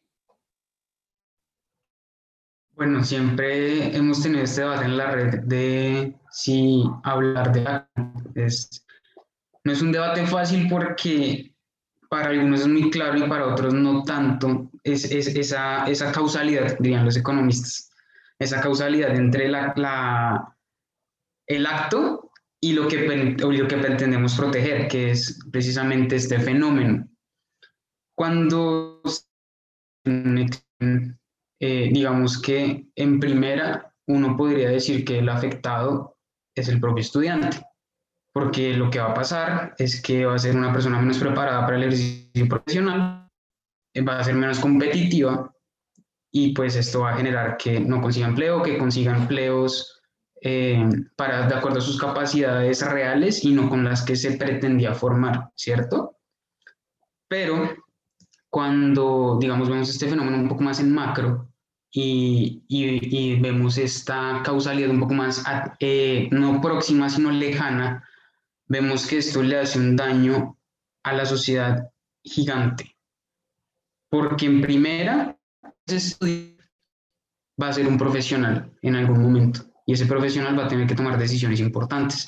Bueno, 2.75 3.05
siempre 3.05 3.95
hemos 3.95 4.23
tenido 4.23 4.45
este 4.45 4.63
debate 4.63 4.87
en 4.87 4.97
la 4.97 5.11
red 5.11 5.41
de 5.41 6.19
si 6.31 6.85
hablar 7.05 7.53
de 7.53 7.85
es, 8.35 8.87
no 9.63 9.73
es 9.73 9.83
un 9.83 9.93
debate 9.93 10.27
fácil 10.27 10.67
porque 10.71 11.52
para 12.13 12.29
algunos 12.29 12.61
es 12.61 12.69
muy 12.69 12.91
claro 12.91 13.17
y 13.17 13.27
para 13.27 13.47
otros 13.47 13.73
no 13.73 14.05
tanto, 14.05 14.71
es, 14.85 15.07
esa, 15.11 16.13
causalidad, 16.13 16.77
dirían 16.79 17.07
los 17.07 17.17
economistas, 17.17 17.91
esa 18.39 18.61
causalidad 18.61 19.17
entre 19.17 19.47
el 19.47 19.55
acto 21.65 22.31
y 22.61 22.75
lo 22.75 22.87
que, 22.87 23.35
lo 23.39 23.67
que 23.67 23.79
pretendemos 23.79 24.35
proteger, 24.37 24.89
que 24.89 25.13
es 25.13 25.41
precisamente 25.51 26.17
este 26.17 26.39
fenómeno. 26.39 27.09
Cuando, 28.15 29.01
eh, 30.05 31.91
digamos 31.95 32.43
que 32.43 32.89
en 32.95 33.21
primera, 33.21 33.91
uno 34.07 34.37
podría 34.37 34.69
decir 34.69 35.07
que 35.07 35.21
el 35.21 35.31
afectado 35.31 36.19
es 36.55 36.69
el 36.69 36.79
propio 36.79 37.01
estudiante 37.01 37.72
porque 38.33 38.75
lo 38.75 38.91
que 38.91 38.99
va 38.99 39.11
a 39.11 39.15
pasar 39.15 39.75
es 39.79 40.01
que 40.01 40.25
va 40.25 40.35
a 40.35 40.39
ser 40.39 40.57
una 40.57 40.73
persona 40.73 40.99
menos 40.99 41.19
preparada 41.19 41.65
para 41.65 41.77
el 41.77 41.85
ejercicio 41.85 42.49
profesional, 42.49 43.29
eh, 43.95 44.03
va 44.03 44.19
a 44.19 44.25
ser 44.25 44.35
menos 44.35 44.59
competitiva 44.59 45.53
y 46.31 46.55
pues 46.55 46.77
esto 46.77 47.01
va 47.01 47.11
a 47.11 47.17
generar 47.17 47.57
que 47.59 47.79
no 47.79 48.01
consiga 48.01 48.27
empleo, 48.27 48.63
que 48.63 48.79
consiga 48.79 49.15
empleos 49.15 50.01
eh, 50.41 50.89
para, 51.15 51.47
de 51.47 51.55
acuerdo 51.55 51.79
a 51.79 51.83
sus 51.83 52.01
capacidades 52.01 52.85
reales 52.91 53.45
y 53.45 53.53
no 53.53 53.69
con 53.69 53.85
las 53.85 54.03
que 54.03 54.17
se 54.17 54.33
pretendía 54.33 54.95
formar, 54.95 55.51
¿cierto? 55.55 56.17
Pero 57.29 57.77
cuando, 58.49 59.39
digamos, 59.41 59.69
vemos 59.69 59.91
este 59.91 60.09
fenómeno 60.09 60.39
un 60.39 60.49
poco 60.49 60.63
más 60.63 60.81
en 60.81 60.93
macro, 60.93 61.53
y, 61.95 62.65
y, 62.69 63.39
vemos 63.39 63.77
esta 63.77 64.41
causalidad 64.43 64.91
un 64.91 65.01
poco 65.01 65.13
más, 65.13 65.45
eh, 65.79 66.29
no 66.33 66.61
próxima, 66.61 67.11
sino 67.11 67.31
lejana, 67.31 68.03
vemos 68.73 69.07
que 69.07 69.19
esto 69.19 69.43
le 69.43 69.59
hace 69.59 69.79
un 69.79 69.97
daño 69.97 70.57
a 71.05 71.13
la 71.13 71.27
sociedad 71.27 71.91
gigante. 72.25 72.97
Porque 74.11 74.47
en 74.47 74.63
primera, 74.63 75.39
va 77.61 77.69
a 77.69 77.73
ser 77.73 77.87
un 77.87 77.99
profesional 77.99 78.73
en 78.81 78.97
algún 78.97 79.21
momento 79.21 79.61
y 79.85 79.93
ese 79.93 80.07
profesional 80.07 80.59
va 80.59 80.65
a 80.65 80.69
tener 80.69 80.87
que 80.87 80.95
tomar 80.95 81.19
decisiones 81.19 81.61
importantes, 81.61 82.27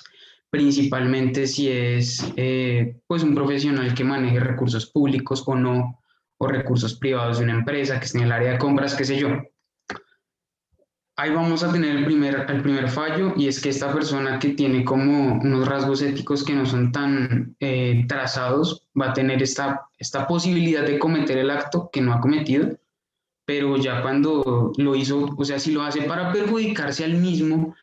principalmente 0.50 1.46
si 1.46 1.70
es 1.70 2.22
eh, 2.36 3.00
pues 3.06 3.22
un 3.22 3.34
profesional 3.34 3.94
que 3.94 4.04
maneje 4.04 4.38
recursos 4.38 4.90
públicos 4.90 5.42
o 5.46 5.54
no, 5.54 6.00
o 6.36 6.46
recursos 6.46 6.98
privados 6.98 7.38
de 7.38 7.44
una 7.44 7.54
empresa 7.54 7.98
que 7.98 8.04
esté 8.04 8.18
en 8.18 8.24
el 8.24 8.32
área 8.32 8.52
de 8.52 8.58
compras, 8.58 8.94
qué 8.94 9.04
sé 9.04 9.16
yo 9.16 9.28
ahí 11.16 11.30
vamos 11.30 11.62
a 11.62 11.72
tener 11.72 11.96
el 11.96 12.04
primer, 12.04 12.46
el 12.48 12.62
primer 12.62 12.88
fallo 12.88 13.34
y 13.36 13.46
es 13.46 13.60
que 13.60 13.68
esta 13.68 13.92
persona 13.92 14.38
que 14.38 14.50
tiene 14.50 14.84
como 14.84 15.34
unos 15.34 15.68
rasgos 15.68 16.02
éticos 16.02 16.44
que 16.44 16.54
no 16.54 16.66
son 16.66 16.90
tan 16.92 17.54
eh, 17.60 18.04
trazados 18.08 18.86
va 19.00 19.10
a 19.10 19.12
tener 19.12 19.42
esta, 19.42 19.86
esta 19.98 20.26
posibilidad 20.26 20.84
de 20.84 20.98
cometer 20.98 21.38
el 21.38 21.50
acto 21.50 21.90
que 21.92 22.00
no 22.00 22.12
ha 22.12 22.20
cometido, 22.20 22.76
pero 23.44 23.76
ya 23.76 24.02
cuando 24.02 24.72
lo 24.76 24.94
hizo, 24.96 25.34
o 25.36 25.44
sea, 25.44 25.58
si 25.58 25.72
lo 25.72 25.82
hace 25.82 26.02
para 26.02 26.32
perjudicarse 26.32 27.04
al 27.04 27.14
mismo, 27.14 27.76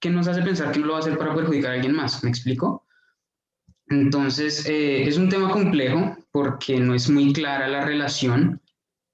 ¿qué 0.00 0.10
nos 0.10 0.28
hace 0.28 0.42
pensar 0.42 0.70
que 0.70 0.78
no 0.78 0.86
lo 0.86 0.92
va 0.92 0.98
a 0.98 1.02
hacer 1.02 1.18
para 1.18 1.34
perjudicar 1.34 1.72
a 1.72 1.74
alguien 1.74 1.94
más? 1.94 2.22
¿Me 2.22 2.30
explico? 2.30 2.84
Entonces, 3.88 4.66
eh, 4.66 5.02
es 5.02 5.16
un 5.16 5.28
tema 5.28 5.50
complejo 5.50 6.16
porque 6.30 6.78
no 6.78 6.94
es 6.94 7.10
muy 7.10 7.32
clara 7.32 7.66
la 7.66 7.84
relación 7.84 8.60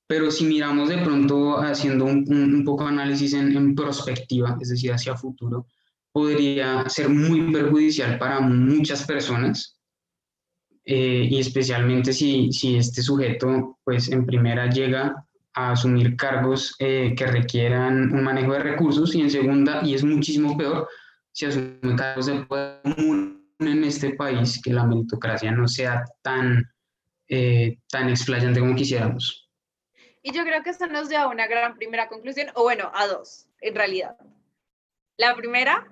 pero 0.06 0.30
si 0.30 0.44
miramos 0.44 0.88
de 0.88 0.98
pronto 0.98 1.58
haciendo 1.58 2.04
un, 2.04 2.24
un 2.28 2.64
poco 2.64 2.84
de 2.84 2.90
análisis 2.90 3.32
en, 3.34 3.56
en, 3.56 3.74
perspectiva, 3.74 4.56
es 4.60 4.68
decir, 4.68 4.92
hacia 4.92 5.16
futuro, 5.16 5.66
podría 6.12 6.88
ser 6.88 7.08
muy 7.08 7.52
perjudicial 7.52 8.18
para 8.18 8.40
muchas 8.40 9.04
personas 9.04 9.76
eh, 10.88 11.26
y 11.28 11.40
especialmente 11.40 12.12
si, 12.12 12.52
si 12.52 12.76
este 12.76 13.02
sujeto, 13.02 13.78
pues 13.82 14.08
en 14.08 14.24
primera 14.24 14.70
llega 14.70 15.26
a 15.52 15.72
asumir 15.72 16.14
cargos 16.16 16.76
eh, 16.78 17.12
que 17.16 17.26
requieran 17.26 18.12
un 18.12 18.22
manejo 18.22 18.52
de 18.52 18.60
recursos 18.60 19.12
y 19.16 19.20
en 19.20 19.30
segunda, 19.30 19.80
y 19.84 19.94
es 19.94 20.04
muchísimo 20.04 20.56
peor, 20.56 20.88
si 21.32 21.46
asume 21.46 21.96
cargos 21.96 22.26
de 22.26 22.44
poder 22.44 22.80
en 23.58 23.84
este 23.84 24.10
país, 24.10 24.60
que 24.62 24.72
la 24.72 24.86
meritocracia 24.86 25.50
no 25.50 25.66
sea 25.66 26.04
tan, 26.22 26.64
eh, 27.26 27.78
tan 27.90 28.08
explayante 28.08 28.60
como 28.60 28.76
quisiéramos. 28.76 29.45
Y 30.26 30.32
yo 30.32 30.42
creo 30.42 30.60
que 30.64 30.70
esto 30.70 30.88
nos 30.88 31.08
lleva 31.08 31.22
a 31.22 31.28
una 31.28 31.46
gran 31.46 31.76
primera 31.76 32.08
conclusión, 32.08 32.48
o 32.54 32.64
bueno, 32.64 32.90
a 32.94 33.06
dos, 33.06 33.46
en 33.60 33.76
realidad. 33.76 34.16
La 35.16 35.36
primera, 35.36 35.86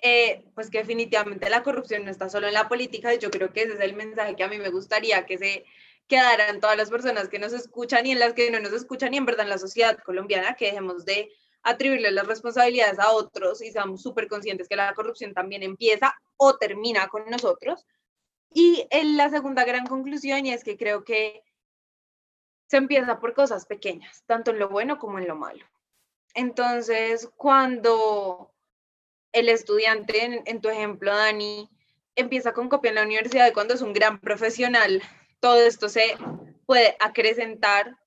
eh, 0.00 0.44
pues 0.54 0.70
que 0.70 0.78
definitivamente 0.78 1.50
la 1.50 1.64
corrupción 1.64 2.04
no 2.04 2.12
está 2.12 2.28
solo 2.28 2.46
en 2.46 2.54
la 2.54 2.68
política, 2.68 3.12
y 3.12 3.18
yo 3.18 3.32
creo 3.32 3.52
que 3.52 3.62
ese 3.62 3.72
es 3.72 3.80
el 3.80 3.96
mensaje 3.96 4.36
que 4.36 4.44
a 4.44 4.48
mí 4.48 4.58
me 4.58 4.68
gustaría 4.68 5.26
que 5.26 5.38
se 5.38 5.64
quedaran 6.06 6.60
todas 6.60 6.76
las 6.76 6.88
personas 6.88 7.28
que 7.28 7.40
nos 7.40 7.52
escuchan 7.52 8.06
y 8.06 8.12
en 8.12 8.20
las 8.20 8.34
que 8.34 8.48
no 8.52 8.60
nos 8.60 8.72
escuchan 8.72 9.12
y 9.12 9.16
en 9.16 9.26
verdad 9.26 9.46
en 9.46 9.50
la 9.50 9.58
sociedad 9.58 9.98
colombiana, 10.04 10.54
que 10.54 10.66
dejemos 10.66 11.04
de 11.04 11.32
atribuirle 11.64 12.12
las 12.12 12.28
responsabilidades 12.28 13.00
a 13.00 13.10
otros 13.10 13.60
y 13.60 13.72
seamos 13.72 14.02
súper 14.02 14.28
conscientes 14.28 14.68
que 14.68 14.76
la 14.76 14.94
corrupción 14.94 15.34
también 15.34 15.64
empieza 15.64 16.14
o 16.36 16.58
termina 16.58 17.08
con 17.08 17.28
nosotros. 17.28 17.84
Y 18.52 18.86
en 18.90 19.16
la 19.16 19.30
segunda 19.30 19.64
gran 19.64 19.88
conclusión, 19.88 20.46
y 20.46 20.52
es 20.52 20.62
que 20.62 20.76
creo 20.76 21.02
que 21.02 21.42
se 22.66 22.76
empieza 22.76 23.20
por 23.20 23.34
cosas 23.34 23.66
pequeñas, 23.66 24.22
tanto 24.26 24.50
en 24.50 24.58
lo 24.58 24.68
bueno 24.68 24.98
como 24.98 25.18
en 25.18 25.28
lo 25.28 25.36
malo. 25.36 25.64
Entonces, 26.34 27.30
cuando 27.36 28.52
el 29.32 29.48
estudiante, 29.48 30.42
en, 30.44 30.60
tu 30.60 30.68
ejemplo, 30.68 31.14
Dani, 31.14 31.68
empieza 32.16 32.52
con 32.52 32.68
copia 32.68 32.90
en 32.90 32.96
la 32.96 33.02
universidad 33.02 33.48
y 33.48 33.52
cuando 33.52 33.74
es 33.74 33.82
un 33.82 33.92
gran 33.92 34.20
profesional, 34.20 35.02
todo 35.40 35.60
esto 35.60 35.88
se 35.88 36.16
puede 36.66 36.96
acrecentar. 37.00 37.98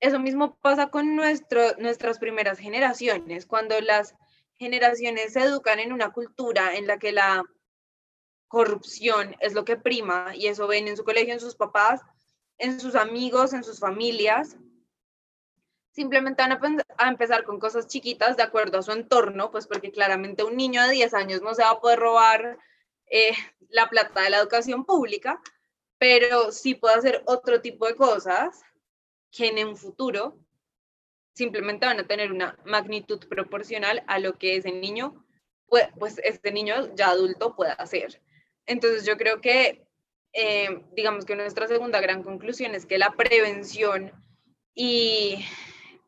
Eso 0.00 0.18
mismo 0.18 0.56
pasa 0.60 0.88
con 0.88 1.14
nuestro, 1.16 1.76
nuestras 1.78 2.18
primeras 2.18 2.58
generaciones, 2.58 3.46
cuando 3.46 3.80
las 3.80 4.14
generaciones 4.56 5.32
se 5.32 5.40
educan 5.40 5.78
en 5.78 5.92
una 5.92 6.12
cultura 6.12 6.74
en 6.76 6.86
la 6.86 6.98
que 6.98 7.12
la 7.12 7.44
corrupción 8.48 9.36
es 9.40 9.54
lo 9.54 9.64
que 9.64 9.76
prima 9.76 10.32
y 10.34 10.48
eso 10.48 10.66
ven 10.66 10.88
en 10.88 10.96
su 10.96 11.04
colegio, 11.04 11.32
en 11.32 11.40
sus 11.40 11.54
papás, 11.54 12.00
en 12.60 12.78
sus 12.78 12.94
amigos, 12.94 13.52
en 13.52 13.64
sus 13.64 13.80
familias, 13.80 14.56
simplemente 15.92 16.42
van 16.42 16.82
a, 16.96 17.08
empezar 17.08 17.44
con 17.44 17.58
cosas 17.58 17.88
chiquitas 17.88 18.36
de 18.36 18.42
acuerdo 18.42 18.78
a 18.78 18.82
su 18.82 18.92
entorno, 18.92 19.50
pues 19.50 19.66
porque 19.66 19.90
claramente 19.90 20.44
un 20.44 20.56
niño 20.56 20.82
de 20.82 20.92
10 20.92 21.14
años 21.14 21.42
no 21.42 21.54
se 21.54 21.62
va 21.62 21.70
a 21.70 21.80
poder 21.80 21.98
robar 21.98 22.58
eh, 23.06 23.32
la 23.68 23.88
plata 23.88 24.22
de 24.22 24.30
la 24.30 24.38
educación 24.38 24.84
pública, 24.84 25.40
pero 25.98 26.52
sí 26.52 26.74
puede 26.74 26.94
hacer 26.94 27.22
otro 27.26 27.60
tipo 27.60 27.86
de 27.86 27.96
cosas 27.96 28.62
que 29.30 29.48
en 29.48 29.66
un 29.66 29.76
futuro 29.76 30.38
simplemente 31.34 31.86
van 31.86 32.00
a 32.00 32.06
tener 32.06 32.32
una 32.32 32.58
magnitud 32.64 33.26
proporcional 33.28 34.04
a 34.06 34.18
lo 34.18 34.38
que 34.38 34.56
ese 34.56 34.72
niño, 34.72 35.24
pues, 35.66 36.18
este 36.24 36.52
niño 36.52 36.94
ya 36.94 37.10
adulto 37.10 37.56
puede 37.56 37.72
hacer. 37.72 38.20
Entonces 38.66 39.04
yo 39.04 39.16
creo 39.16 39.40
que, 39.40 39.86
eh, 40.32 40.82
digamos 40.96 41.24
que 41.24 41.36
nuestra 41.36 41.66
segunda 41.66 42.00
gran 42.00 42.22
conclusión 42.22 42.74
es 42.74 42.86
que 42.86 42.98
la 42.98 43.10
prevención 43.16 44.12
y 44.74 45.44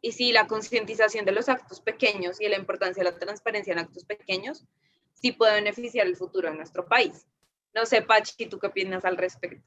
y 0.05 0.11
sí, 0.13 0.33
la 0.33 0.49
concientización 0.49 1.25
de 1.25 1.33
los 1.33 1.49
actos 1.49 1.81
pequeños 1.81 2.41
y 2.41 2.49
la 2.49 2.59
importancia 2.59 3.05
de 3.05 3.11
la 3.11 3.19
transparencia 3.19 3.73
en 3.73 3.79
actos 3.79 4.05
pequeños 4.05 4.67
sí 5.15 5.31
puede 5.31 5.55
beneficiar 5.55 6.09
el 6.09 6.17
futuro 6.17 6.51
de 6.51 6.57
nuestro 6.57 6.87
país. 6.87 7.25
No 7.73 7.87
sé, 7.87 8.03
Pachi, 8.03 8.47
¿tú 8.47 8.59
qué 8.59 8.67
opinas 8.67 9.05
al 9.05 9.17
respecto? 9.17 9.65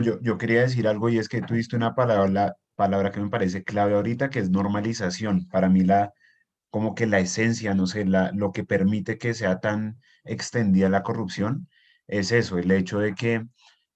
yo, 0.00 0.20
yo 0.20 0.36
quería 0.36 0.62
decir 0.62 0.86
algo 0.86 1.08
y 1.08 1.18
es 1.18 1.28
que 1.28 1.40
tú 1.40 1.54
diste 1.54 1.76
una 1.76 1.94
palabra, 1.94 2.56
palabra 2.74 3.12
que 3.12 3.20
me 3.20 3.30
parece 3.30 3.62
clave 3.62 3.94
ahorita, 3.94 4.28
que 4.28 4.40
es 4.40 4.50
normalización. 4.50 5.48
Para 5.48 5.68
mí 5.68 5.84
la, 5.84 6.12
como 6.68 6.96
que 6.96 7.06
la 7.06 7.20
esencia, 7.20 7.72
no 7.74 7.86
sé, 7.86 8.04
la, 8.04 8.32
lo 8.32 8.50
que 8.50 8.64
permite 8.64 9.18
que 9.18 9.34
sea 9.34 9.60
tan 9.60 10.00
extendida 10.24 10.88
la 10.88 11.04
corrupción 11.04 11.68
es 12.08 12.32
eso, 12.32 12.58
el 12.58 12.70
hecho 12.70 12.98
de 12.98 13.14
que 13.14 13.46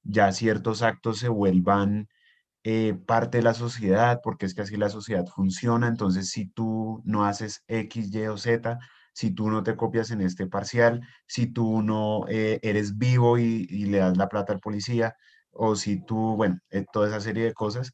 ya 0.02 0.32
ciertos 0.32 0.82
actos 0.82 1.18
se 1.18 1.28
vuelvan 1.28 2.08
eh, 2.64 2.94
parte 2.94 3.38
de 3.38 3.44
la 3.44 3.54
sociedad, 3.54 4.20
porque 4.22 4.46
es 4.46 4.54
que 4.54 4.62
así 4.62 4.76
la 4.76 4.90
sociedad 4.90 5.26
funciona. 5.26 5.88
Entonces, 5.88 6.30
si 6.30 6.46
tú 6.48 7.02
no 7.04 7.24
haces 7.24 7.64
X, 7.66 8.14
Y 8.14 8.26
o 8.26 8.36
Z, 8.36 8.78
si 9.12 9.34
tú 9.34 9.50
no 9.50 9.62
te 9.62 9.76
copias 9.76 10.10
en 10.10 10.20
este 10.20 10.46
parcial, 10.46 11.00
si 11.26 11.46
tú 11.46 11.82
no 11.82 12.26
eh, 12.28 12.60
eres 12.62 12.98
vivo 12.98 13.38
y, 13.38 13.66
le 13.86 13.98
das 13.98 14.16
la 14.16 14.28
plata 14.28 14.52
al 14.52 14.60
policía, 14.60 15.16
o 15.50 15.74
si 15.74 16.04
tú, 16.04 16.36
bueno, 16.36 16.58
eh, 16.70 16.84
toda 16.92 17.08
esa 17.08 17.20
serie 17.20 17.44
de 17.44 17.54
cosas, 17.54 17.92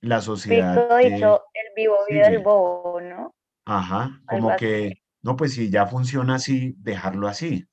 la 0.00 0.20
sociedad... 0.20 0.74
Todo 0.74 0.98
dicho, 0.98 1.42
el 1.54 1.74
vivo 1.74 1.96
vive 2.08 2.26
el 2.26 2.38
bobo, 2.40 3.00
¿no? 3.00 3.34
Ajá, 3.64 4.20
como 4.28 4.54
que, 4.56 5.02
no, 5.22 5.36
pues 5.36 5.54
si 5.54 5.70
ya 5.70 5.86
funciona 5.86 6.36
así, 6.36 6.74
dejarlo 6.78 7.26
así. 7.28 7.66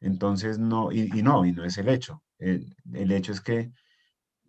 Entonces, 0.00 0.58
no, 0.58 0.92
y, 0.92 1.08
no, 1.22 1.44
y 1.44 1.52
no 1.52 1.64
es 1.64 1.78
el 1.78 1.88
hecho. 1.88 2.22
el 2.38 3.12
hecho 3.12 3.32
es 3.32 3.40
que 3.40 3.72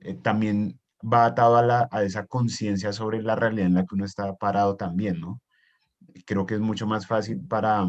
eh, 0.02 0.16
también 0.16 0.80
va 1.02 1.26
atado 1.26 1.58
a, 1.58 1.64
la, 1.64 1.88
a 1.92 2.04
esa 2.04 2.26
conciencia 2.28 2.94
sobre 2.94 3.22
la 3.22 3.36
realidad 3.36 3.68
en 3.68 3.76
la 3.76 3.86
que 3.86 3.96
uno 3.96 4.06
está 4.06 4.36
parado 4.36 4.76
también, 4.76 5.20
¿no? 5.20 5.42
Creo 6.26 6.46
que 6.46 6.56
es 6.56 6.62
mucho 6.62 6.88
más 6.88 7.08
fácil 7.08 7.42
para 7.48 7.88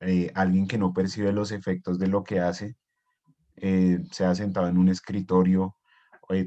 eh, 0.00 0.30
alguien 0.34 0.68
que 0.68 0.78
no 0.78 0.92
percibe 0.92 1.32
los 1.32 1.52
efectos 1.52 1.98
de 1.98 2.08
lo 2.08 2.24
que 2.24 2.40
hace, 2.40 2.76
eh, 3.56 4.00
sea 4.12 4.34
sentado 4.34 4.68
en 4.68 4.78
un 4.78 4.88
escritorio 4.88 5.74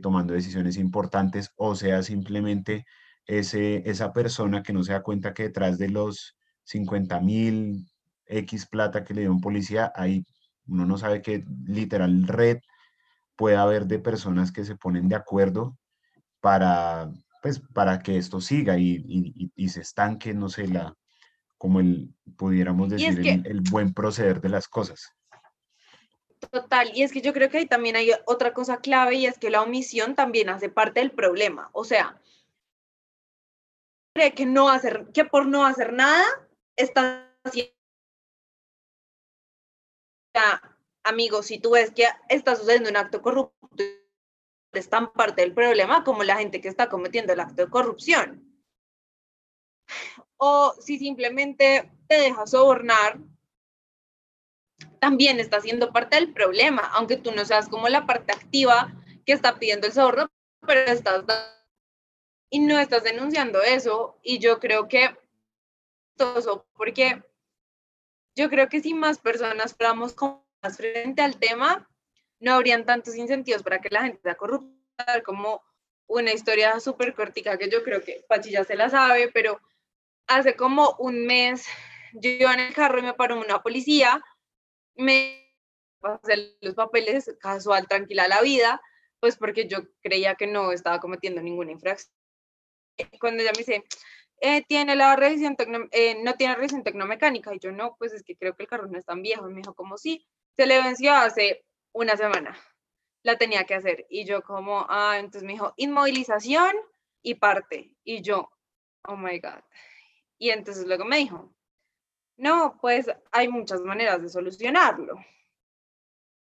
tomando 0.01 0.33
decisiones 0.33 0.77
importantes, 0.77 1.51
o 1.55 1.73
sea 1.75 2.03
simplemente 2.03 2.85
ese, 3.25 3.89
esa 3.89 4.13
persona 4.13 4.61
que 4.61 4.73
no 4.73 4.83
se 4.83 4.93
da 4.93 5.01
cuenta 5.01 5.33
que 5.33 5.43
detrás 5.43 5.79
de 5.79 5.89
los 5.89 6.37
50 6.65 7.19
mil 7.21 7.87
X 8.25 8.65
plata 8.65 9.03
que 9.03 9.13
le 9.13 9.21
dio 9.21 9.31
un 9.31 9.41
policía, 9.41 9.91
ahí 9.95 10.25
uno 10.67 10.85
no 10.85 10.97
sabe 10.97 11.21
que 11.21 11.43
literal 11.65 12.27
red 12.27 12.59
puede 13.35 13.55
haber 13.55 13.85
de 13.87 13.99
personas 13.99 14.51
que 14.51 14.63
se 14.63 14.75
ponen 14.75 15.09
de 15.09 15.15
acuerdo 15.15 15.77
para, 16.39 17.11
pues, 17.41 17.59
para 17.73 17.99
que 17.99 18.17
esto 18.17 18.39
siga 18.39 18.77
y, 18.77 19.51
y, 19.55 19.69
se 19.69 19.81
estanque, 19.81 20.33
no 20.33 20.49
sé, 20.49 20.67
la, 20.67 20.95
como 21.57 21.79
el, 21.79 22.13
pudiéramos 22.37 22.89
decir, 22.89 23.43
el, 23.45 23.61
buen 23.61 23.93
proceder 23.93 24.41
de 24.41 24.49
las 24.49 24.67
cosas. 24.67 25.11
Total, 26.51 26.91
y 26.95 27.03
es 27.03 27.11
que 27.11 27.21
yo 27.21 27.33
creo 27.33 27.49
que 27.49 27.59
ahí 27.59 27.67
también 27.67 27.95
hay 27.95 28.11
otra 28.25 28.53
cosa 28.53 28.77
clave 28.77 29.15
y 29.15 29.25
es 29.27 29.37
que 29.37 29.51
la 29.51 29.61
omisión 29.61 30.15
también 30.15 30.49
hace 30.49 30.69
parte 30.69 30.99
del 30.99 31.11
problema. 31.11 31.69
O 31.73 31.83
sea, 31.83 32.19
cree 34.13 34.33
que 34.33 34.45
no 34.45 34.69
hacer, 34.69 35.07
que 35.13 35.23
por 35.25 35.45
no 35.45 35.65
hacer 35.65 35.93
nada 35.93 36.25
está 36.75 37.31
haciendo 37.43 37.80
amigos, 41.03 41.47
si 41.47 41.59
tú 41.59 41.71
ves 41.71 41.91
que 41.91 42.07
está 42.29 42.55
sucediendo 42.55 42.89
un 42.89 42.97
acto 42.97 43.21
corrupto, 43.21 43.83
es 44.73 44.89
tan 44.89 45.11
parte 45.11 45.41
del 45.41 45.53
problema 45.53 46.03
como 46.03 46.23
la 46.23 46.37
gente 46.37 46.61
que 46.61 46.69
está 46.69 46.89
cometiendo 46.89 47.33
el 47.33 47.39
acto 47.39 47.65
de 47.65 47.69
corrupción. 47.69 48.47
O 50.37 50.73
si 50.79 50.97
simplemente 50.97 51.91
te 52.07 52.15
dejas 52.15 52.51
sobornar, 52.51 53.19
también 54.99 55.39
está 55.39 55.59
siendo 55.59 55.91
parte 55.91 56.15
del 56.15 56.33
problema, 56.33 56.83
aunque 56.93 57.17
tú 57.17 57.31
no 57.31 57.43
seas 57.43 57.67
como 57.67 57.89
la 57.89 58.05
parte 58.05 58.31
activa 58.31 58.93
que 59.25 59.33
está 59.33 59.59
pidiendo 59.59 59.87
el 59.87 59.93
soborno, 59.93 60.29
pero 60.65 60.81
estás 60.91 61.25
y 62.49 62.59
no 62.59 62.79
estás 62.79 63.03
denunciando 63.03 63.61
eso. 63.61 64.19
Y 64.23 64.39
yo 64.39 64.59
creo 64.59 64.87
que 64.87 65.15
porque 66.73 67.23
yo 68.35 68.49
creo 68.49 68.69
que 68.69 68.81
si 68.81 68.93
más 68.93 69.19
personas 69.19 69.75
fuéramos 69.75 70.13
como 70.13 70.45
frente 70.75 71.21
al 71.21 71.37
tema, 71.37 71.89
no 72.39 72.53
habrían 72.53 72.85
tantos 72.85 73.15
incentivos 73.15 73.63
para 73.63 73.79
que 73.79 73.89
la 73.89 74.03
gente 74.03 74.21
sea 74.21 74.35
corrupta, 74.35 75.23
como 75.23 75.61
una 76.07 76.33
historia 76.33 76.79
súper 76.79 77.13
cortica 77.13 77.57
que 77.57 77.69
yo 77.69 77.83
creo 77.83 78.03
que 78.03 78.23
Pachi 78.27 78.51
ya 78.51 78.63
se 78.63 78.75
la 78.75 78.89
sabe, 78.89 79.31
pero 79.31 79.59
hace 80.27 80.55
como 80.55 80.95
un 80.99 81.25
mes 81.25 81.65
yo 82.13 82.29
iba 82.29 82.53
en 82.53 82.59
el 82.59 82.73
carro 82.73 82.99
y 82.99 83.03
me 83.03 83.13
paró 83.13 83.39
una 83.39 83.61
policía, 83.61 84.21
me 84.95 85.55
pasé 85.99 86.57
los 86.61 86.75
papeles, 86.75 87.33
casual, 87.39 87.87
tranquila 87.87 88.27
la 88.27 88.41
vida, 88.41 88.81
pues 89.19 89.37
porque 89.37 89.67
yo 89.67 89.79
creía 90.01 90.35
que 90.35 90.47
no 90.47 90.71
estaba 90.71 90.99
cometiendo 90.99 91.41
ninguna 91.41 91.71
infracción. 91.71 92.13
Cuando 93.19 93.41
ella 93.41 93.51
me 93.53 93.59
dice, 93.59 93.83
eh, 94.41 94.63
tiene 94.67 94.95
la 94.95 95.15
revisión 95.15 95.55
eh, 95.91 96.21
no 96.23 96.33
tiene 96.33 96.55
revisión 96.55 96.83
tecnomecánica, 96.83 97.53
y 97.53 97.59
yo 97.59 97.71
no, 97.71 97.95
pues 97.97 98.11
es 98.13 98.23
que 98.23 98.35
creo 98.35 98.55
que 98.55 98.63
el 98.63 98.69
carro 98.69 98.87
no 98.87 98.97
es 98.97 99.05
tan 99.05 99.21
viejo, 99.21 99.47
y 99.47 99.53
me 99.53 99.61
dijo, 99.61 99.75
como 99.75 99.97
sí, 99.97 100.25
se 100.57 100.65
le 100.65 100.81
venció 100.81 101.13
hace 101.13 101.63
una 101.93 102.17
semana. 102.17 102.57
La 103.23 103.37
tenía 103.37 103.65
que 103.65 103.75
hacer. 103.75 104.07
Y 104.09 104.25
yo 104.25 104.41
como, 104.41 104.85
ah, 104.89 105.17
entonces 105.19 105.43
me 105.43 105.53
dijo, 105.53 105.73
inmovilización 105.77 106.71
y 107.21 107.35
parte. 107.35 107.95
Y 108.03 108.21
yo, 108.21 108.51
oh 109.07 109.15
my 109.15 109.39
God. 109.39 109.61
Y 110.39 110.49
entonces 110.49 110.87
luego 110.87 111.05
me 111.05 111.17
dijo, 111.17 111.53
no, 112.37 112.79
pues 112.81 113.07
hay 113.31 113.47
muchas 113.47 113.81
maneras 113.81 114.21
de 114.23 114.29
solucionarlo. 114.29 115.23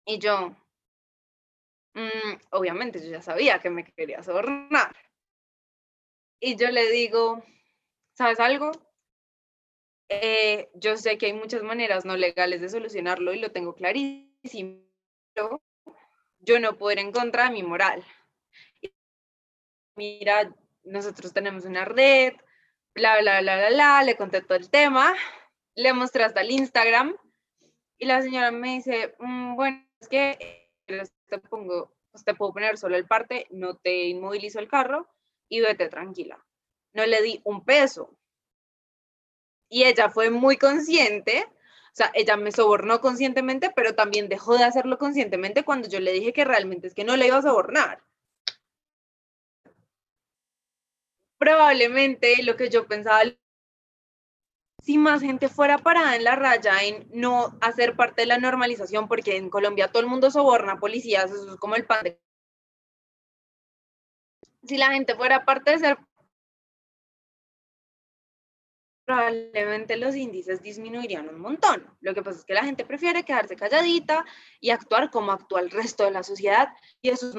Y 0.05 0.19
yo, 0.19 0.55
mm, 1.95 2.35
obviamente 2.51 3.03
yo 3.03 3.11
ya 3.11 3.21
sabía 3.21 3.59
que 3.59 3.69
me 3.69 3.83
quería 3.83 4.23
sobornar. 4.23 4.95
Y 6.39 6.55
yo 6.55 6.71
le 6.71 6.89
digo, 6.89 7.43
¿sabes 8.19 8.41
algo? 8.41 8.71
Eh, 10.09 10.69
yo 10.73 10.97
sé 10.97 11.17
que 11.17 11.27
hay 11.27 11.33
muchas 11.33 11.63
maneras 11.63 12.03
no 12.03 12.17
legales 12.17 12.59
de 12.59 12.67
solucionarlo 12.67 13.33
y 13.33 13.39
lo 13.39 13.53
tengo 13.53 13.75
clarísimo. 13.75 14.83
Yo 16.39 16.59
no 16.59 16.77
puedo 16.77 16.91
ir 16.91 16.99
en 16.99 17.13
contra 17.13 17.45
de 17.45 17.51
mi 17.51 17.63
moral. 17.63 18.03
Mira, 19.95 20.53
nosotros 20.83 21.31
tenemos 21.31 21.63
una 21.63 21.85
red, 21.85 22.33
bla, 22.93 23.21
bla, 23.21 23.39
bla, 23.39 23.55
bla, 23.55 23.69
bla, 23.69 24.03
le 24.03 24.17
conté 24.17 24.41
todo 24.41 24.57
el 24.57 24.69
tema, 24.69 25.15
le 25.75 25.93
mostré 25.93 26.25
hasta 26.25 26.41
el 26.41 26.51
Instagram 26.51 27.15
y 27.97 28.05
la 28.05 28.21
señora 28.21 28.51
me 28.51 28.75
dice, 28.75 29.15
mm, 29.19 29.55
bueno, 29.55 29.87
es 30.01 30.09
que 30.09 30.69
te 30.87 31.37
pongo, 31.37 31.95
pues, 32.11 32.25
te 32.25 32.35
puedo 32.35 32.51
poner 32.51 32.77
solo 32.77 32.97
el 32.97 33.07
parte, 33.07 33.47
no 33.49 33.77
te 33.77 34.07
inmovilizo 34.07 34.59
el 34.59 34.67
carro 34.67 35.07
y 35.47 35.61
vete 35.61 35.87
tranquila. 35.87 36.45
No 36.93 37.05
le 37.05 37.21
di 37.21 37.41
un 37.43 37.63
peso, 37.63 38.15
y 39.69 39.83
ella 39.83 40.09
fue 40.09 40.31
muy 40.31 40.57
consciente, 40.57 41.45
o 41.47 41.95
sea, 41.95 42.11
ella 42.13 42.37
me 42.37 42.51
sobornó 42.51 43.01
conscientemente, 43.01 43.71
pero 43.75 43.95
también 43.95 44.29
dejó 44.29 44.57
de 44.57 44.63
hacerlo 44.63 44.97
conscientemente 44.97 45.63
cuando 45.63 45.87
yo 45.87 45.99
le 45.99 46.13
dije 46.13 46.33
que 46.33 46.45
realmente 46.45 46.87
es 46.87 46.95
que 46.95 47.03
no 47.03 47.17
le 47.17 47.27
iba 47.27 47.37
a 47.37 47.41
sobornar. 47.41 48.03
probablemente 51.39 52.43
lo 52.43 52.55
que 52.55 52.69
yo 52.69 52.85
pensaba, 52.85 53.21
si 54.83 54.97
más 54.97 55.21
gente 55.21 55.49
fuera 55.49 55.79
parada 55.79 56.15
en 56.15 56.23
la 56.25 56.35
raya 56.35 56.83
en 56.83 57.07
no 57.11 57.57
hacer 57.61 57.95
parte 57.95 58.21
de 58.21 58.27
la 58.27 58.37
normalización, 58.37 59.07
porque 59.07 59.37
en 59.37 59.49
Colombia 59.49 59.87
todo 59.87 60.01
el 60.01 60.09
mundo 60.09 60.29
soborna 60.29 60.79
policías, 60.79 61.31
eso 61.31 61.53
es 61.53 61.59
como 61.59 61.75
el 61.75 61.85
pan 61.85 62.03
de... 62.03 62.21
Si 64.63 64.77
la 64.77 64.91
gente 64.91 65.15
fuera 65.15 65.45
parte 65.45 65.71
de 65.71 65.79
ser 65.79 65.97
probablemente 69.09 69.97
los 69.97 70.15
índices 70.15 70.61
disminuirían 70.61 71.27
un 71.29 71.39
montón. 71.39 71.83
Lo 71.99 72.13
que 72.13 72.21
pasa 72.21 72.37
es 72.37 72.45
que 72.45 72.53
la 72.53 72.63
gente 72.63 72.85
prefiere 72.85 73.23
quedarse 73.23 73.55
calladita 73.55 74.23
y 74.59 74.69
actuar 74.69 75.09
como 75.09 75.31
actúa 75.31 75.61
el 75.61 75.71
resto 75.71 76.03
de 76.03 76.11
la 76.11 76.21
sociedad 76.21 76.69
y 77.01 77.09
esos 77.09 77.33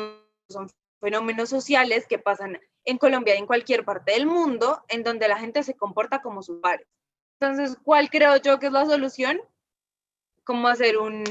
son 0.48 0.68
fenómenos 1.00 1.48
sociales 1.48 2.08
que 2.08 2.18
pasan 2.18 2.58
en 2.84 2.98
Colombia 2.98 3.36
y 3.36 3.38
en 3.38 3.46
cualquier 3.46 3.84
parte 3.84 4.14
del 4.14 4.26
mundo 4.26 4.84
en 4.88 5.04
donde 5.04 5.28
la 5.28 5.38
gente 5.38 5.62
se 5.62 5.76
comporta 5.76 6.20
como 6.20 6.42
sus 6.42 6.58
pares. 6.60 6.88
Entonces, 7.38 7.78
¿cuál 7.84 8.10
creo 8.10 8.36
yo 8.38 8.58
que 8.58 8.66
es 8.66 8.72
la 8.72 8.84
solución? 8.84 9.40
Como 10.42 10.66
hacer 10.66 10.98
un 10.98 11.22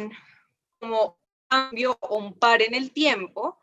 cambio 1.49 1.97
o 1.99 2.17
un 2.17 2.33
par 2.33 2.61
en 2.61 2.75
el 2.75 2.93
tiempo 2.93 3.59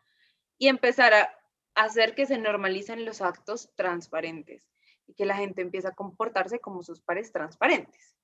y 0.59 0.67
empezar 0.67 1.15
a 1.15 1.39
hacer 1.73 2.13
que 2.13 2.27
se 2.27 2.37
normalicen 2.37 3.03
los 3.03 3.23
actos 3.23 3.71
transparentes 3.73 4.76
y 5.07 5.13
que 5.13 5.25
la 5.25 5.35
gente 5.35 5.61
empiece 5.61 5.87
a 5.87 5.95
comportarse 5.95 6.59
como 6.59 6.83
sus 6.83 7.01
pares 7.01 7.31
transparentes. 7.31 8.15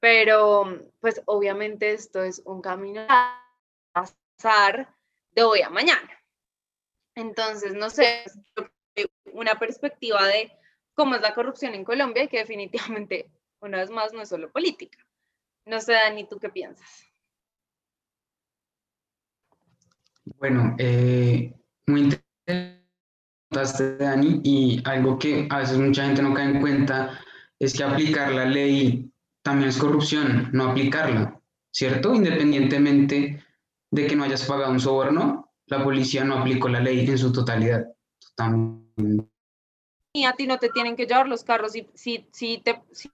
Pero, 0.00 0.90
pues 1.00 1.22
obviamente 1.26 1.92
esto 1.92 2.22
es 2.22 2.42
un 2.44 2.60
camino 2.60 3.06
a 3.08 3.42
pasar 3.92 4.94
de 5.32 5.42
hoy 5.42 5.62
a 5.62 5.70
mañana. 5.70 6.10
Entonces, 7.14 7.74
no 7.74 7.88
sé, 7.88 8.24
una 9.32 9.58
perspectiva 9.58 10.26
de 10.26 10.52
cómo 10.94 11.14
es 11.14 11.22
la 11.22 11.34
corrupción 11.34 11.74
en 11.74 11.84
Colombia 11.84 12.24
y 12.24 12.28
que 12.28 12.38
definitivamente, 12.38 13.30
una 13.60 13.78
vez 13.78 13.90
más, 13.90 14.12
no 14.12 14.22
es 14.22 14.28
solo 14.28 14.50
política. 14.50 14.98
No 15.64 15.80
sé, 15.80 15.94
Dani, 15.94 16.28
¿tú 16.28 16.38
qué 16.38 16.50
piensas? 16.50 17.06
Bueno, 20.24 20.74
eh, 20.78 21.52
muy 21.86 22.00
interesante 22.02 22.75
Dani, 23.98 24.40
y 24.44 24.82
algo 24.84 25.18
que 25.18 25.46
a 25.50 25.58
veces 25.58 25.78
mucha 25.78 26.04
gente 26.04 26.22
no 26.22 26.34
cae 26.34 26.50
en 26.50 26.60
cuenta 26.60 27.18
es 27.58 27.74
que 27.74 27.84
aplicar 27.84 28.32
la 28.32 28.44
ley 28.44 29.10
también 29.42 29.70
es 29.70 29.78
corrupción, 29.78 30.50
no 30.52 30.70
aplicarla, 30.70 31.40
¿cierto? 31.72 32.14
Independientemente 32.14 33.42
de 33.90 34.06
que 34.06 34.16
no 34.16 34.24
hayas 34.24 34.44
pagado 34.44 34.72
un 34.72 34.80
soborno, 34.80 35.52
la 35.66 35.82
policía 35.82 36.24
no 36.24 36.38
aplicó 36.38 36.68
la 36.68 36.80
ley 36.80 37.06
en 37.08 37.18
su 37.18 37.32
totalidad. 37.32 37.86
Y 40.12 40.24
a 40.24 40.32
ti 40.32 40.46
no 40.46 40.58
te 40.58 40.68
tienen 40.68 40.96
que 40.96 41.06
llevar 41.06 41.28
los 41.28 41.44
carros 41.44 41.72
si, 41.72 41.88
si, 41.94 42.26
si, 42.32 42.58
te, 42.58 42.82
si 42.92 43.10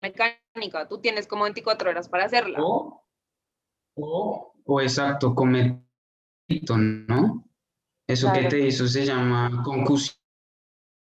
mecánica, 0.00 0.88
tú 0.88 0.98
tienes 0.98 1.26
como 1.26 1.44
24 1.44 1.90
horas 1.90 2.08
para 2.08 2.24
hacerla. 2.24 2.58
O, 2.62 3.04
o, 3.96 4.54
o 4.64 4.80
exacto, 4.80 5.34
cometo, 5.34 5.82
¿no? 6.76 7.44
Eso 8.12 8.32
que 8.32 8.44
te 8.44 8.60
hizo 8.60 8.86
se 8.86 9.04
llama 9.04 9.62
concusión. 9.64 10.16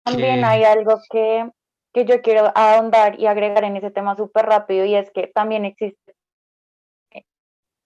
También 0.04 0.44
hay 0.44 0.64
algo 0.64 1.00
que, 1.10 1.50
que 1.92 2.04
yo 2.04 2.22
quiero 2.22 2.50
ahondar 2.54 3.18
y 3.20 3.26
agregar 3.26 3.64
en 3.64 3.76
ese 3.76 3.90
tema 3.90 4.16
súper 4.16 4.46
rápido 4.46 4.84
y 4.84 4.94
es 4.94 5.10
que 5.10 5.26
también 5.26 5.64
existe 5.64 6.14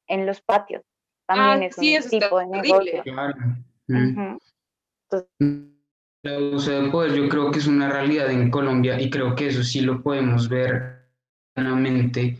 en 0.06 0.26
los 0.26 0.40
patios. 0.40 0.82
También 1.26 1.62
ah, 1.62 1.78
es 1.80 2.04
un 2.04 2.10
tipo 2.10 2.38
de 2.38 2.46
negocio. 2.46 3.02
Claro. 3.02 3.34
Mm. 3.88 4.36
El 6.22 6.54
uso 6.54 6.70
de 6.70 6.90
poder 6.90 7.14
yo 7.14 7.28
creo 7.28 7.50
que 7.50 7.58
es 7.58 7.66
una 7.66 7.90
realidad 7.90 8.30
en 8.30 8.50
Colombia 8.50 9.00
y 9.00 9.10
creo 9.10 9.34
que 9.34 9.48
eso 9.48 9.62
sí 9.62 9.80
lo 9.80 10.02
podemos 10.02 10.48
ver 10.48 11.08
claramente 11.54 12.38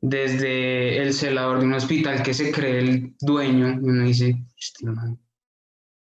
desde 0.00 0.98
el 1.02 1.12
celador 1.12 1.60
de 1.60 1.66
un 1.66 1.74
hospital 1.74 2.22
que 2.22 2.32
se 2.32 2.50
cree 2.50 2.78
el 2.78 3.14
dueño 3.20 3.72
y 3.72 3.88
uno 3.88 4.04
dice, 4.04 4.36
este 4.56 4.86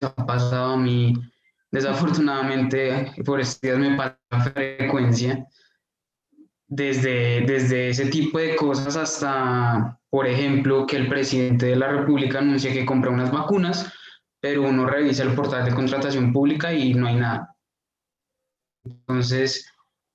ha 0.01 0.27
pasado 0.27 0.75
a 0.75 0.77
mí, 0.77 1.15
desafortunadamente, 1.71 3.13
por 3.25 3.39
días 3.39 3.79
me 3.79 3.97
pasa 3.97 4.53
frecuencia, 4.55 5.47
desde, 6.69 7.41
desde 7.47 7.89
ese 7.89 8.07
tipo 8.07 8.39
de 8.39 8.55
cosas 8.57 8.97
hasta, 8.97 9.99
por 10.11 10.27
ejemplo, 10.27 10.87
que 10.87 10.97
el 10.97 11.09
presidente 11.09 11.67
de 11.67 11.77
la 11.77 11.89
República 11.89 12.39
anuncia 12.39 12.73
que 12.73 12.85
compra 12.85 13.11
unas 13.11 13.33
vacunas, 13.33 13.93
pero 14.41 14.63
uno 14.63 14.87
revisa 14.87 15.23
el 15.25 15.35
portal 15.35 15.65
de 15.65 15.75
contratación 15.75 16.33
pública 16.33 16.73
y 16.73 16.95
no 16.95 17.07
hay 17.07 17.17
nada. 17.17 17.57
Entonces, 18.85 19.73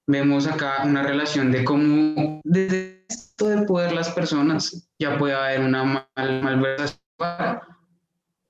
vemos 0.07 0.47
acá 0.47 0.83
una 0.85 1.03
relación 1.03 1.51
de 1.51 1.65
cómo 1.65 2.41
desde 2.43 3.05
esto 3.09 3.49
de 3.49 3.63
poder 3.63 3.93
las 3.93 4.11
personas 4.11 4.89
ya 4.99 5.17
puede 5.17 5.33
haber 5.33 5.61
una 5.61 5.83
mal, 5.83 6.43
malversación 6.43 6.99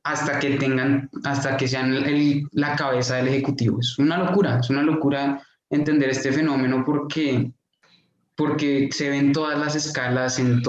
hasta 0.04 0.39
que 0.39 0.58
tengan, 0.58 1.10
hasta 1.24 1.56
que 1.56 1.68
sean 1.68 2.04
la 2.52 2.76
cabeza 2.76 3.16
del 3.16 3.30
Ejecutivo. 3.30 3.80
Es 3.80 3.98
una 3.98 4.18
locura, 4.18 4.60
es 4.60 4.70
una 4.70 4.84
locura 4.84 5.42
entender 5.70 6.10
este 6.10 6.32
fenómeno 6.32 6.84
porque, 6.86 7.52
porque 8.36 8.89
se 8.92 9.10
ven 9.10 9.32
todas 9.32 9.58
las 9.58 9.76
escalas, 9.76 10.39
en, 10.39 10.62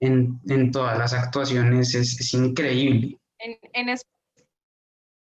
en, 0.00 0.40
en 0.48 0.70
todas 0.72 0.98
las 0.98 1.14
actuaciones, 1.14 1.94
es, 1.94 2.34
increíble. 2.34 3.16
En, 3.38 3.58
en 3.72 3.96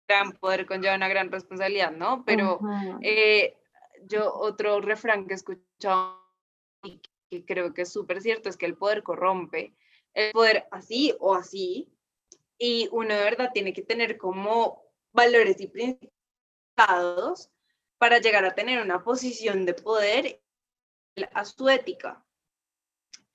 gran 0.08 0.32
poder 0.34 0.66
conlleva 0.66 0.96
una 0.96 1.10
gran 1.10 1.30
responsabilidad, 1.30 1.92
¿no? 1.92 2.24
Pero 2.26 2.62
eh, 3.02 3.58
yo 4.06 4.34
otro 4.34 4.80
refrán 4.80 5.28
que 5.28 5.34
he 5.34 5.36
escuchado 5.36 6.22
y 6.84 7.02
que 7.30 7.46
creo 7.46 7.74
que 7.74 7.82
es 7.82 7.92
súper 7.92 8.22
cierto 8.22 8.48
es 8.48 8.56
que 8.56 8.66
el 8.66 8.76
poder 8.76 9.04
corrompe. 9.04 9.74
El 10.14 10.32
poder 10.32 10.66
así 10.72 11.14
o 11.20 11.36
así 11.36 11.92
y 12.58 12.90
uno 12.92 13.14
de 13.14 13.24
verdad 13.24 13.52
tiene 13.54 13.74
que 13.74 13.84
tener 13.84 14.18
como 14.18 14.84
valores 15.14 15.60
y 15.62 15.68
principios 15.68 17.52
para 17.98 18.20
llegar 18.20 18.46
a 18.46 18.56
tener 18.56 18.82
una 18.82 19.04
posición 19.04 19.66
de 19.66 19.74
poder 19.74 20.42
a 21.34 21.46
su 21.46 21.68
ética. 21.70 22.24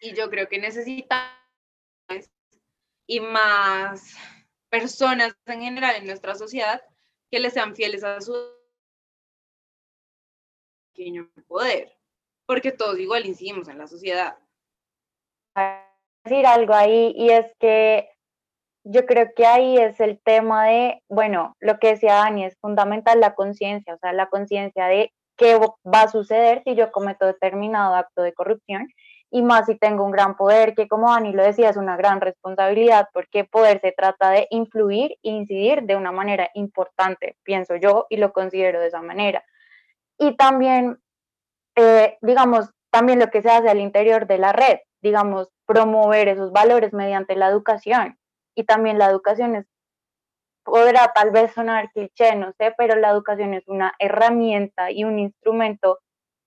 Y 0.01 0.15
yo 0.15 0.31
creo 0.31 0.49
que 0.49 0.59
necesitamos 0.59 1.33
y 3.07 3.21
más 3.21 4.15
personas 4.69 5.37
en 5.47 5.61
general 5.61 5.97
en 5.97 6.07
nuestra 6.07 6.35
sociedad 6.35 6.83
que 7.31 7.41
le 7.41 7.51
sean 7.51 7.75
fieles 7.75 8.05
a 8.05 8.21
su 8.21 8.35
pequeño 10.93 11.31
poder, 11.47 11.99
porque 12.47 12.73
todos 12.73 12.99
igual 12.99 13.27
incidimos 13.27 13.69
en 13.69 13.79
la 13.79 13.87
sociedad. 13.87 14.39
Decir 16.25 16.47
algo 16.47 16.75
ahí 16.75 17.13
y 17.17 17.31
es 17.31 17.53
que 17.59 18.12
yo 18.85 19.07
creo 19.07 19.31
que 19.35 19.47
ahí 19.47 19.79
es 19.79 20.01
el 20.01 20.21
tema 20.25 20.67
de, 20.67 21.03
bueno, 21.09 21.55
lo 21.61 21.79
que 21.79 21.89
decía 21.89 22.15
Dani, 22.15 22.45
es 22.45 22.57
fundamental 22.61 23.21
la 23.21 23.35
conciencia, 23.35 23.95
o 23.95 23.99
sea, 23.99 24.13
la 24.13 24.27
conciencia 24.29 24.87
de 24.87 25.13
qué 25.37 25.57
va 25.57 26.03
a 26.03 26.09
suceder 26.09 26.63
si 26.65 26.75
yo 26.75 26.93
cometo 26.93 27.27
determinado 27.27 27.95
acto 27.95 28.23
de 28.23 28.33
corrupción 28.33 28.89
y 29.31 29.43
más 29.43 29.67
si 29.67 29.77
tengo 29.77 30.05
un 30.05 30.11
gran 30.11 30.37
poder, 30.37 30.75
que 30.75 30.89
como 30.89 31.11
Dani 31.11 31.33
lo 31.33 31.43
decía, 31.43 31.71
es 31.71 31.77
una 31.77 31.97
gran 31.97 32.21
responsabilidad, 32.21 33.09
porque 33.15 33.45
poder 33.45 33.81
se 33.81 33.93
trata 33.93 34.31
de 34.31 34.47
influir 34.51 35.13
e 35.23 35.31
incidir 35.31 35.85
de 35.85 35.97
una 35.97 36.13
manera 36.13 36.51
importante, 36.55 37.37
pienso 37.43 37.77
yo, 37.77 38.07
y 38.11 38.19
lo 38.19 38.33
considero 38.33 38.81
de 38.81 38.89
esa 38.89 39.01
manera. 39.01 39.43
Y 40.19 40.37
también, 40.37 40.99
eh, 41.77 42.19
digamos, 42.21 42.71
también 42.91 43.21
lo 43.21 43.31
que 43.31 43.41
se 43.41 43.49
hace 43.51 43.71
al 43.71 43.81
interior 43.81 44.27
de 44.27 44.37
la 44.37 44.53
red, 44.53 44.81
digamos, 45.01 45.49
promover 45.67 46.29
esos 46.29 46.53
valores 46.53 46.93
mediante 46.93 47.35
la 47.35 47.49
educación 47.49 48.19
y 48.55 48.65
también 48.65 48.99
la 48.99 49.07
educación 49.07 49.57
es, 49.57 49.67
podrá 50.65 51.13
tal 51.15 51.31
vez 51.31 51.53
sonar 51.53 51.91
cliché, 51.93 52.37
no 52.37 52.53
sé, 52.59 52.75
pero 52.77 52.97
la 52.97 53.11
educación 53.11 53.55
es 53.55 53.67
una 53.67 53.95
herramienta 53.99 54.91
y 54.91 55.05
un 55.05 55.19
instrumento 55.19 55.99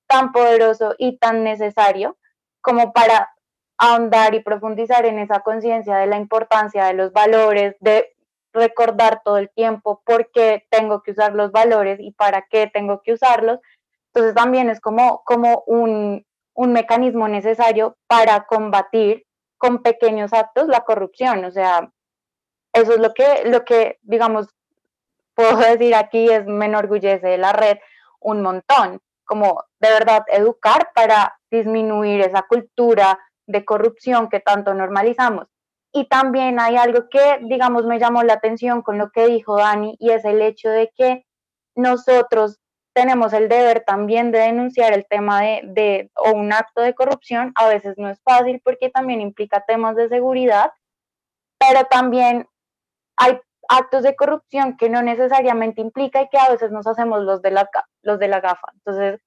tan 0.07 0.31
poderoso 0.31 0.95
y 0.97 1.17
tan 1.17 1.43
necesario 1.43 2.17
como 2.61 2.93
para 2.93 3.31
ahondar 3.77 4.35
y 4.35 4.41
profundizar 4.41 5.05
en 5.05 5.19
esa 5.19 5.41
conciencia 5.41 5.97
de 5.97 6.07
la 6.07 6.17
importancia 6.17 6.85
de 6.85 6.93
los 6.93 7.11
valores, 7.11 7.75
de 7.79 8.15
recordar 8.53 9.21
todo 9.23 9.37
el 9.37 9.49
tiempo 9.49 10.01
por 10.05 10.31
qué 10.31 10.65
tengo 10.69 11.03
que 11.03 11.11
usar 11.11 11.33
los 11.33 11.51
valores 11.51 11.99
y 11.99 12.11
para 12.11 12.45
qué 12.49 12.67
tengo 12.67 13.01
que 13.03 13.13
usarlos. 13.13 13.59
Entonces 14.13 14.33
también 14.33 14.69
es 14.69 14.79
como, 14.79 15.23
como 15.25 15.63
un, 15.67 16.25
un 16.53 16.73
mecanismo 16.73 17.27
necesario 17.27 17.97
para 18.07 18.45
combatir 18.45 19.25
con 19.57 19.83
pequeños 19.83 20.31
actos 20.31 20.67
la 20.67 20.81
corrupción. 20.81 21.43
O 21.43 21.51
sea, 21.51 21.91
eso 22.75 22.93
es 22.93 22.99
lo 22.99 23.13
que, 23.13 23.43
lo 23.45 23.63
que, 23.63 23.99
digamos, 24.03 24.47
puedo 25.33 25.57
decir 25.57 25.95
aquí 25.95 26.29
es 26.29 26.45
me 26.45 26.65
enorgullece 26.65 27.25
de 27.25 27.37
la 27.37 27.53
red 27.53 27.77
un 28.19 28.41
montón, 28.41 29.01
como 29.23 29.63
de 29.79 29.89
verdad 29.89 30.23
educar 30.27 30.91
para 30.93 31.39
disminuir 31.49 32.21
esa 32.21 32.43
cultura 32.43 33.17
de 33.47 33.63
corrupción 33.63 34.27
que 34.29 34.41
tanto 34.41 34.73
normalizamos. 34.73 35.47
Y 35.93 36.09
también 36.09 36.59
hay 36.59 36.75
algo 36.75 37.07
que, 37.09 37.39
digamos, 37.43 37.85
me 37.85 37.97
llamó 37.97 38.23
la 38.23 38.33
atención 38.33 38.81
con 38.81 38.97
lo 38.97 39.09
que 39.11 39.27
dijo 39.27 39.57
Dani 39.57 39.95
y 39.97 40.09
es 40.09 40.25
el 40.25 40.41
hecho 40.41 40.69
de 40.69 40.91
que 40.97 41.25
nosotros 41.75 42.59
tenemos 42.93 43.31
el 43.31 43.47
deber 43.47 43.85
también 43.85 44.31
de 44.31 44.39
denunciar 44.39 44.91
el 44.91 45.05
tema 45.05 45.41
de, 45.41 45.61
de, 45.63 46.11
o 46.15 46.31
un 46.31 46.51
acto 46.51 46.81
de 46.81 46.93
corrupción. 46.93 47.53
A 47.55 47.69
veces 47.69 47.97
no 47.97 48.09
es 48.09 48.21
fácil 48.21 48.61
porque 48.63 48.89
también 48.89 49.21
implica 49.21 49.63
temas 49.65 49.95
de 49.95 50.09
seguridad, 50.09 50.71
pero 51.57 51.85
también 51.85 52.47
hay 53.17 53.39
actos 53.67 54.03
de 54.03 54.15
corrupción 54.15 54.77
que 54.77 54.89
no 54.89 55.01
necesariamente 55.01 55.81
implica 55.81 56.21
y 56.21 56.29
que 56.29 56.37
a 56.37 56.49
veces 56.49 56.71
nos 56.71 56.87
hacemos 56.87 57.23
los 57.23 57.41
de 57.41 57.51
la, 57.51 57.69
los 58.01 58.19
de 58.19 58.27
la 58.27 58.39
gafa. 58.39 58.67
Entonces, 58.75 59.21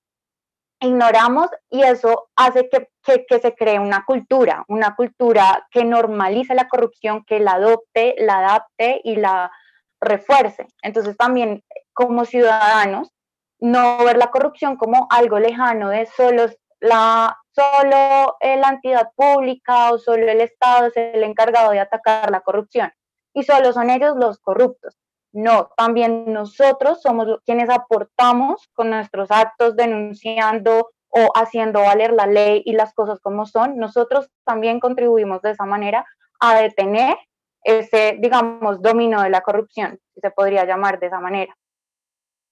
ignoramos 0.81 1.48
y 1.70 1.83
eso 1.83 2.29
hace 2.37 2.68
que, 2.68 2.88
que, 3.29 3.40
se 3.40 3.55
cree 3.55 3.79
una 3.79 4.05
cultura, 4.05 4.64
una 4.68 4.94
cultura 4.94 5.66
que 5.70 5.85
normalice 5.85 6.55
la 6.55 6.68
corrupción, 6.68 7.24
que 7.24 7.40
la 7.40 7.53
adopte, 7.53 8.14
la 8.18 8.38
adapte 8.38 9.01
y 9.03 9.16
la 9.16 9.51
refuerce. 10.01 10.66
Entonces 10.83 11.16
también 11.16 11.64
como 11.92 12.24
ciudadanos, 12.24 13.12
no 13.61 14.05
ver 14.05 14.18
la 14.18 14.31
corrupción 14.31 14.77
como 14.77 15.09
algo 15.11 15.40
lejano 15.40 15.88
de 15.88 16.07
solo 16.07 16.46
la, 16.79 17.37
solo 17.51 18.37
la 18.40 18.68
entidad 18.68 19.11
pública 19.16 19.90
o 19.90 19.98
solo 19.98 20.31
el 20.31 20.40
Estado 20.40 20.87
es 20.87 20.96
el 20.96 21.24
encargado 21.24 21.72
de 21.72 21.81
atacar 21.81 22.31
la 22.31 22.40
corrupción 22.40 22.92
y 23.35 23.43
solo 23.45 23.73
son 23.73 23.91
ellos 23.91 24.17
los 24.17 24.38
corruptos. 24.38 24.97
No, 25.33 25.71
también 25.77 26.33
nosotros 26.33 27.03
somos 27.03 27.41
quienes 27.45 27.69
aportamos 27.69 28.69
con 28.73 28.91
nuestros 28.91 29.31
actos 29.31 29.77
denunciando 29.77 30.91
o 31.11 31.29
haciendo 31.35 31.81
valer 31.81 32.12
la 32.12 32.27
ley 32.27 32.62
y 32.64 32.73
las 32.73 32.95
cosas 32.95 33.21
como 33.21 33.47
son. 33.47 33.77
Nosotros 33.77 34.31
también 34.45 34.81
contribuimos 34.81 35.43
de 35.43 35.51
esa 35.51 35.64
manera 35.64 36.07
a 36.41 36.61
detener 36.61 37.17
ese, 37.62 38.17
digamos, 38.19 38.81
dominio 38.81 39.21
de 39.21 39.31
la 39.31 39.43
corrupción, 39.43 40.01
se 40.17 40.31
podría 40.31 40.64
llamar 40.64 40.99
de 40.99 41.09
esa 41.09 41.21
manera. 41.21 41.57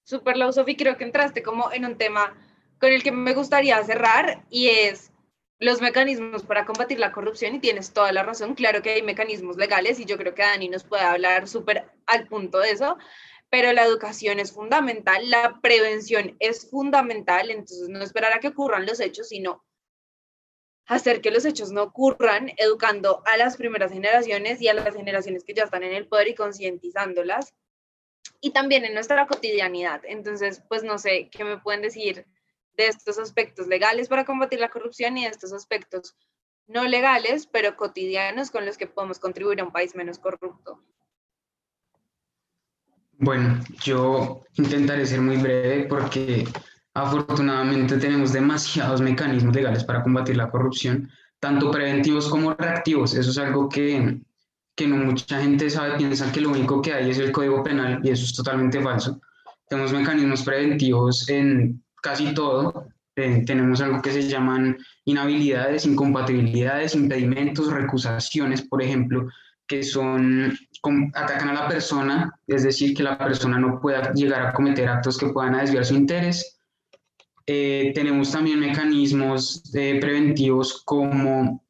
Super, 0.05 0.37
Lau, 0.37 0.53
Sofi, 0.53 0.77
creo 0.77 0.97
que 0.97 1.05
entraste 1.05 1.43
como 1.43 1.73
en 1.73 1.85
un 1.85 1.97
tema 1.97 2.35
con 2.79 2.93
el 2.93 3.03
que 3.03 3.13
me 3.13 3.35
gustaría 3.35 3.83
cerrar 3.83 4.45
y 4.51 4.69
es 4.69 5.13
los 5.59 5.81
mecanismos 5.81 6.43
para 6.43 6.67
combatir 6.67 6.99
la 6.99 7.13
corrupción 7.13 7.55
y 7.55 7.61
tienes 7.61 7.93
toda 7.93 8.13
la 8.13 8.23
razón. 8.23 8.55
Claro 8.55 8.83
que 8.83 8.91
hay 8.91 9.03
mecanismos 9.03 9.57
legales 9.57 9.99
y 9.99 10.05
yo 10.05 10.19
creo 10.19 10.35
que 10.35 10.43
Dani 10.43 10.69
nos 10.69 10.85
puede 10.85 11.03
hablar 11.03 11.49
súper 11.49 11.91
al 12.07 12.29
punto 12.29 12.59
de 12.59 12.71
eso, 12.71 12.99
pero 13.49 13.73
la 13.73 13.85
educación 13.85 14.39
es 14.39 14.53
fundamental, 14.53 15.31
la 15.31 15.61
prevención 15.63 16.37
es 16.41 16.69
fundamental, 16.71 17.51
entonces 17.51 17.89
no 17.89 18.03
esperar 18.03 18.33
a 18.35 18.41
que 18.41 18.49
ocurran 18.49 18.87
los 18.87 19.01
hechos, 19.01 19.29
sino 19.29 19.65
hacer 20.87 21.21
que 21.21 21.31
los 21.31 21.45
hechos 21.45 21.73
no 21.73 21.85
ocurran, 21.85 22.53
educando 22.59 23.23
a 23.27 23.37
las 23.37 23.57
primeras 23.57 23.93
generaciones 23.93 24.61
y 24.61 24.69
a 24.69 24.75
las 24.75 24.95
generaciones 24.95 25.43
que 25.45 25.55
ya 25.55 25.65
están 25.65 25.83
en 25.83 25.93
el 25.93 26.07
poder 26.07 26.29
y 26.29 26.35
concientizándolas. 26.35 27.55
Y 28.41 28.51
también 28.51 28.85
en 28.85 28.95
nuestra 28.95 29.27
cotidianidad. 29.27 30.03
Entonces, 30.05 30.63
pues 30.69 30.85
no 30.85 30.99
sé, 30.99 31.29
¿qué 31.31 31.45
me 31.45 31.59
pueden 31.59 31.83
decir 31.83 32.27
de 32.77 32.89
estos 32.89 33.19
aspectos 33.19 33.67
legales 33.67 34.09
para 34.09 34.25
combatir 34.25 34.61
la 34.61 34.69
corrupción 34.69 35.17
y 35.17 35.25
de 35.25 35.31
estos 35.31 35.53
aspectos 35.53 36.17
no 36.67 36.85
legales, 36.85 37.47
pero 37.47 37.77
cotidianos 37.77 38.51
con 38.51 38.67
los 38.67 38.77
que 38.77 38.87
podemos 38.87 39.19
contribuir 39.19 39.61
a 39.61 39.65
un 39.65 39.73
país 39.73 39.95
menos 39.95 40.19
corrupto. 40.19 40.83
Bueno, 43.19 43.61
yo 43.83 44.43
intentaré 44.55 45.07
ser 45.07 45.21
muy 45.21 45.37
breve 45.37 45.87
porque 45.89 46.47
afortunadamente 46.93 47.97
tenemos 47.97 48.33
demasiados 48.33 49.01
mecanismos 49.01 49.55
legales 49.55 49.85
para 49.85 50.03
combatir 50.03 50.37
la 50.37 50.51
corrupción, 50.51 51.09
tanto 51.39 51.71
preventivos 51.71 52.29
como 52.29 52.53
reactivos. 52.55 53.15
Eso 53.15 53.31
es 53.31 53.39
algo 53.39 53.69
que, 53.69 54.21
que 54.75 54.87
no 54.87 54.97
mucha 54.97 55.41
gente 55.41 55.71
sabe, 55.71 55.97
piensa 55.97 56.31
que 56.31 56.41
lo 56.43 56.51
único 56.51 56.83
que 56.83 56.93
hay 56.93 57.11
es 57.11 57.19
el 57.19 57.33
Código 57.33 57.63
Penal 57.63 58.01
y 58.03 58.11
eso 58.11 58.25
es 58.25 58.35
totalmente 58.35 58.83
falso. 58.83 59.21
Tenemos 59.69 59.93
mecanismos 59.93 60.43
preventivos 60.43 61.29
en 61.29 61.83
casi 62.07 62.33
todo. 62.35 62.89
Eh, 63.17 63.43
tenemos 63.47 63.81
algo 63.81 64.01
que 64.01 64.13
se 64.13 64.29
llaman 64.29 64.77
inhabilidades, 65.07 65.87
incompatibilidades, 65.87 66.95
impedimentos, 66.95 67.73
recusaciones, 67.73 68.63
por 68.63 68.83
ejemplo, 68.83 69.29
que 69.67 69.83
son, 69.83 70.57
atacan 71.15 71.49
a 71.49 71.55
la 71.55 71.69
persona, 71.69 72.33
es 72.47 72.63
decir, 72.63 72.95
que 72.95 73.03
la 73.03 73.19
persona 73.19 73.59
no 73.59 73.81
pueda 73.81 74.13
llegar 74.13 74.47
a 74.47 74.53
cometer 74.53 74.89
actos 74.89 75.19
que 75.19 75.29
puedan 75.29 75.59
desviar 75.59 75.85
su 75.85 75.95
interés. 75.95 76.59
Eh, 77.47 77.93
tenemos 77.95 78.31
también 78.31 78.61
mecanismos 78.61 79.73
de 79.73 79.99
preventivos 80.01 80.83
como 80.85 81.65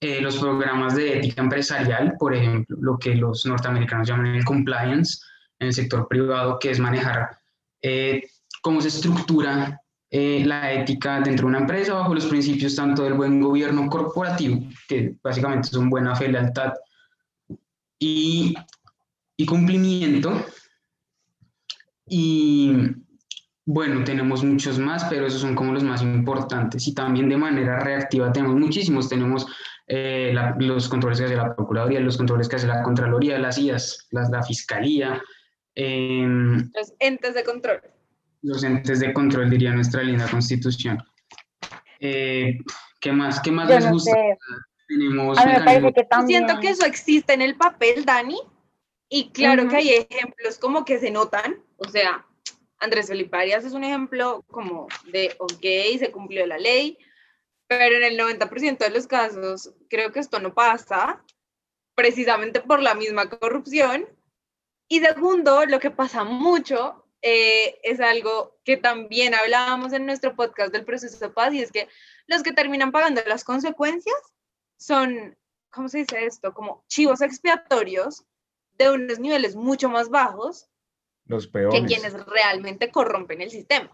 eh, 0.00 0.20
los 0.20 0.36
programas 0.36 0.94
de 0.94 1.18
ética 1.18 1.42
empresarial, 1.42 2.14
por 2.18 2.34
ejemplo, 2.34 2.76
lo 2.80 2.98
que 2.98 3.14
los 3.14 3.44
norteamericanos 3.46 4.06
llaman 4.06 4.36
el 4.36 4.44
compliance 4.44 5.18
en 5.58 5.68
el 5.68 5.72
sector 5.72 6.06
privado, 6.06 6.58
que 6.60 6.70
es 6.70 6.78
manejar 6.78 7.38
eh, 7.82 8.22
cómo 8.62 8.80
se 8.80 8.88
estructura 8.88 9.80
eh, 10.10 10.42
la 10.46 10.72
ética 10.72 11.20
dentro 11.20 11.44
de 11.44 11.50
una 11.50 11.58
empresa 11.58 11.92
bajo 11.92 12.14
los 12.14 12.24
principios 12.26 12.74
tanto 12.74 13.02
del 13.02 13.12
buen 13.12 13.42
gobierno 13.42 13.90
corporativo, 13.90 14.62
que 14.88 15.16
básicamente 15.22 15.68
son 15.68 15.90
buena 15.90 16.16
fe, 16.16 16.28
lealtad 16.28 16.72
y, 17.98 18.54
cumplimiento. 19.46 20.46
Y 22.06 22.72
bueno, 23.66 24.02
tenemos 24.02 24.42
muchos 24.42 24.78
más, 24.78 25.04
pero 25.10 25.26
esos 25.26 25.42
son 25.42 25.54
como 25.54 25.74
los 25.74 25.84
más 25.84 26.00
importantes. 26.00 26.88
Y 26.88 26.94
también 26.94 27.28
de 27.28 27.36
manera 27.36 27.78
reactiva 27.80 28.32
tenemos 28.32 28.56
muchísimos. 28.56 29.10
Tenemos 29.10 29.46
eh, 29.86 30.34
los 30.58 30.88
controles 30.88 31.18
que 31.18 31.26
hace 31.26 31.36
la 31.36 31.54
Procuraduría, 31.54 32.00
los 32.00 32.16
controles 32.16 32.48
que 32.48 32.56
hace 32.56 32.66
la 32.66 32.82
Contraloría, 32.82 33.38
las 33.38 33.58
IAS, 33.58 34.08
las, 34.10 34.30
la 34.30 34.42
Fiscalía. 34.42 35.22
Eh, 35.74 36.26
los 36.26 36.94
entes 36.98 37.34
de 37.34 37.44
control 37.44 37.82
los 38.42 38.62
entes 38.64 39.00
de 39.00 39.12
control, 39.12 39.50
diría 39.50 39.72
nuestra 39.72 40.02
linda 40.02 40.28
constitución. 40.28 41.02
Eh, 42.00 42.58
¿Qué 43.00 43.12
más? 43.12 43.40
¿Qué 43.40 43.50
más 43.50 43.68
les 43.68 43.90
gusta? 43.90 44.16
Tenemos 44.88 45.38
que 45.38 46.06
Siento 46.26 46.60
que 46.60 46.70
eso 46.70 46.86
existe 46.86 47.34
en 47.34 47.42
el 47.42 47.56
papel, 47.56 48.04
Dani, 48.04 48.40
y 49.08 49.30
claro 49.30 49.68
que 49.68 49.76
hay 49.76 49.88
ejemplos 49.90 50.58
como 50.58 50.84
que 50.84 50.98
se 50.98 51.10
notan, 51.10 51.62
o 51.76 51.88
sea, 51.88 52.26
Andrés 52.78 53.08
Felipe 53.08 53.36
Arias 53.36 53.64
es 53.64 53.72
un 53.72 53.84
ejemplo 53.84 54.44
como 54.48 54.86
de, 55.12 55.34
ok, 55.38 55.98
se 55.98 56.10
cumplió 56.12 56.46
la 56.46 56.58
ley, 56.58 56.98
pero 57.66 57.96
en 57.96 58.04
el 58.04 58.18
90% 58.18 58.78
de 58.78 58.90
los 58.90 59.06
casos 59.06 59.74
creo 59.90 60.12
que 60.12 60.20
esto 60.20 60.40
no 60.40 60.54
pasa, 60.54 61.22
precisamente 61.94 62.60
por 62.60 62.80
la 62.80 62.94
misma 62.94 63.28
corrupción. 63.28 64.06
Y 64.88 65.00
segundo, 65.00 65.66
lo 65.66 65.80
que 65.80 65.90
pasa 65.90 66.24
mucho 66.24 67.07
eh, 67.22 67.78
es 67.82 68.00
algo 68.00 68.58
que 68.64 68.76
también 68.76 69.34
hablábamos 69.34 69.92
en 69.92 70.06
nuestro 70.06 70.36
podcast 70.36 70.72
del 70.72 70.84
proceso 70.84 71.18
de 71.18 71.30
paz 71.30 71.52
y 71.52 71.62
es 71.62 71.72
que 71.72 71.88
los 72.26 72.42
que 72.42 72.52
terminan 72.52 72.92
pagando 72.92 73.22
las 73.26 73.44
consecuencias 73.44 74.16
son, 74.76 75.36
¿cómo 75.70 75.88
se 75.88 75.98
dice 75.98 76.24
esto? 76.24 76.54
Como 76.54 76.84
chivos 76.86 77.20
expiatorios 77.20 78.24
de 78.72 78.90
unos 78.90 79.18
niveles 79.18 79.56
mucho 79.56 79.88
más 79.88 80.08
bajos 80.08 80.68
los 81.24 81.46
que 81.48 81.84
quienes 81.86 82.14
realmente 82.26 82.90
corrompen 82.90 83.42
el 83.42 83.50
sistema. 83.50 83.90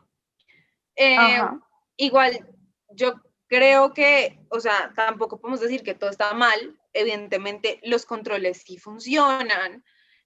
Eh, 0.95 1.41
igual, 1.97 2.47
yo 2.91 3.15
creo 3.49 3.93
que, 3.93 4.39
o 4.51 4.61
sea, 4.61 4.93
tampoco 4.95 5.41
podemos 5.41 5.61
decir 5.61 5.83
que 5.83 5.95
todo 5.95 6.11
está 6.11 6.33
mal. 6.35 6.79
Evidentemente, 6.93 7.81
los 7.83 8.07
controles 8.07 8.63
sí 8.65 8.79
funcionan, 8.79 9.85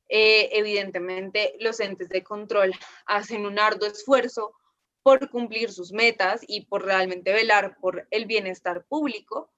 eh, 0.09 0.49
evidentemente, 0.53 1.55
los 1.61 1.81
entes 1.81 2.09
de 2.09 2.23
control 2.23 2.73
hacen 3.07 3.47
un 3.47 3.59
arduo 3.59 3.89
esfuerzo 3.89 4.55
por 5.03 5.31
cumplir 5.31 5.73
sus 5.73 5.93
metas 5.93 6.43
y 6.47 6.67
por 6.67 6.85
realmente 6.85 7.33
velar 7.33 7.77
por 7.81 8.07
el 8.11 8.27
bienestar 8.27 8.85
público, 8.87 9.53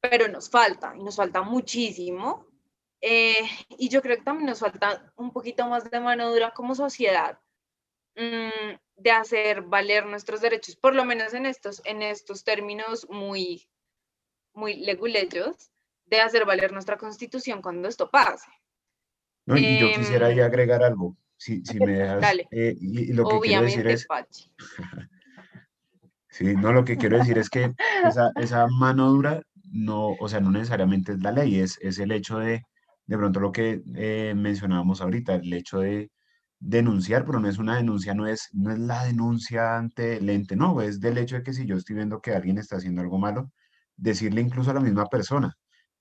pero 0.00 0.28
nos 0.28 0.50
falta, 0.50 0.94
y 0.96 1.02
nos 1.02 1.16
falta 1.16 1.42
muchísimo. 1.42 2.46
Eh, 3.00 3.42
y 3.78 3.88
yo 3.88 4.00
creo 4.02 4.16
que 4.16 4.22
también 4.22 4.48
nos 4.48 4.60
falta 4.60 5.12
un 5.16 5.32
poquito 5.32 5.66
más 5.66 5.90
de 5.90 5.98
mano 5.98 6.30
dura 6.30 6.52
como 6.52 6.74
sociedad 6.74 7.40
mm, 8.14 8.76
de 8.96 9.10
hacer 9.10 9.62
valer 9.62 10.06
nuestros 10.06 10.40
derechos, 10.40 10.76
por 10.76 10.94
lo 10.94 11.04
menos 11.04 11.34
en 11.34 11.46
estos, 11.46 11.82
en 11.84 12.02
estos 12.02 12.44
términos 12.44 13.08
muy, 13.10 13.68
muy 14.52 14.76
leguleyos, 14.76 15.72
de 16.06 16.20
hacer 16.20 16.44
valer 16.44 16.72
nuestra 16.72 16.96
constitución 16.96 17.62
cuando 17.62 17.88
esto 17.88 18.10
pase. 18.10 18.48
No, 19.46 19.56
y 19.56 19.78
yo 19.78 19.88
quisiera 19.94 20.28
ahí 20.28 20.38
em, 20.38 20.44
agregar 20.44 20.82
algo, 20.82 21.16
si, 21.36 21.62
si 21.64 21.78
me 21.78 21.92
dejas. 21.92 22.20
Dale. 22.20 22.48
Eh, 22.50 22.76
y, 22.80 23.12
lo 23.12 23.28
que 23.28 23.40
quiero 23.40 23.64
decir 23.64 23.86
es. 23.86 24.06
sí, 26.28 26.54
no, 26.54 26.72
lo 26.72 26.84
que 26.84 26.96
quiero 26.96 27.18
decir 27.18 27.38
es 27.38 27.50
que 27.50 27.72
esa, 28.06 28.30
esa, 28.36 28.66
mano 28.68 29.10
dura, 29.10 29.42
no, 29.70 30.10
o 30.20 30.28
sea, 30.28 30.40
no 30.40 30.50
necesariamente 30.50 31.12
es 31.12 31.22
la 31.22 31.32
ley, 31.32 31.60
es, 31.60 31.78
es 31.80 31.98
el 31.98 32.12
hecho 32.12 32.38
de, 32.38 32.62
de 33.06 33.18
pronto 33.18 33.40
lo 33.40 33.52
que 33.52 33.82
eh, 33.96 34.34
mencionábamos 34.36 35.00
ahorita, 35.00 35.34
el 35.36 35.52
hecho 35.52 35.80
de 35.80 36.10
denunciar, 36.60 37.24
pero 37.24 37.40
no 37.40 37.48
es 37.48 37.58
una 37.58 37.76
denuncia, 37.76 38.14
no 38.14 38.26
es, 38.26 38.48
no 38.52 38.70
es 38.70 38.78
la 38.78 39.04
denuncia 39.04 39.76
ante 39.76 40.18
el 40.18 40.30
ente, 40.30 40.54
no, 40.54 40.80
es 40.80 41.00
del 41.00 41.18
hecho 41.18 41.36
de 41.36 41.42
que 41.42 41.52
si 41.52 41.66
yo 41.66 41.76
estoy 41.76 41.96
viendo 41.96 42.20
que 42.20 42.32
alguien 42.32 42.58
está 42.58 42.76
haciendo 42.76 43.02
algo 43.02 43.18
malo, 43.18 43.50
decirle 43.96 44.40
incluso 44.40 44.70
a 44.70 44.74
la 44.74 44.80
misma 44.80 45.06
persona, 45.06 45.56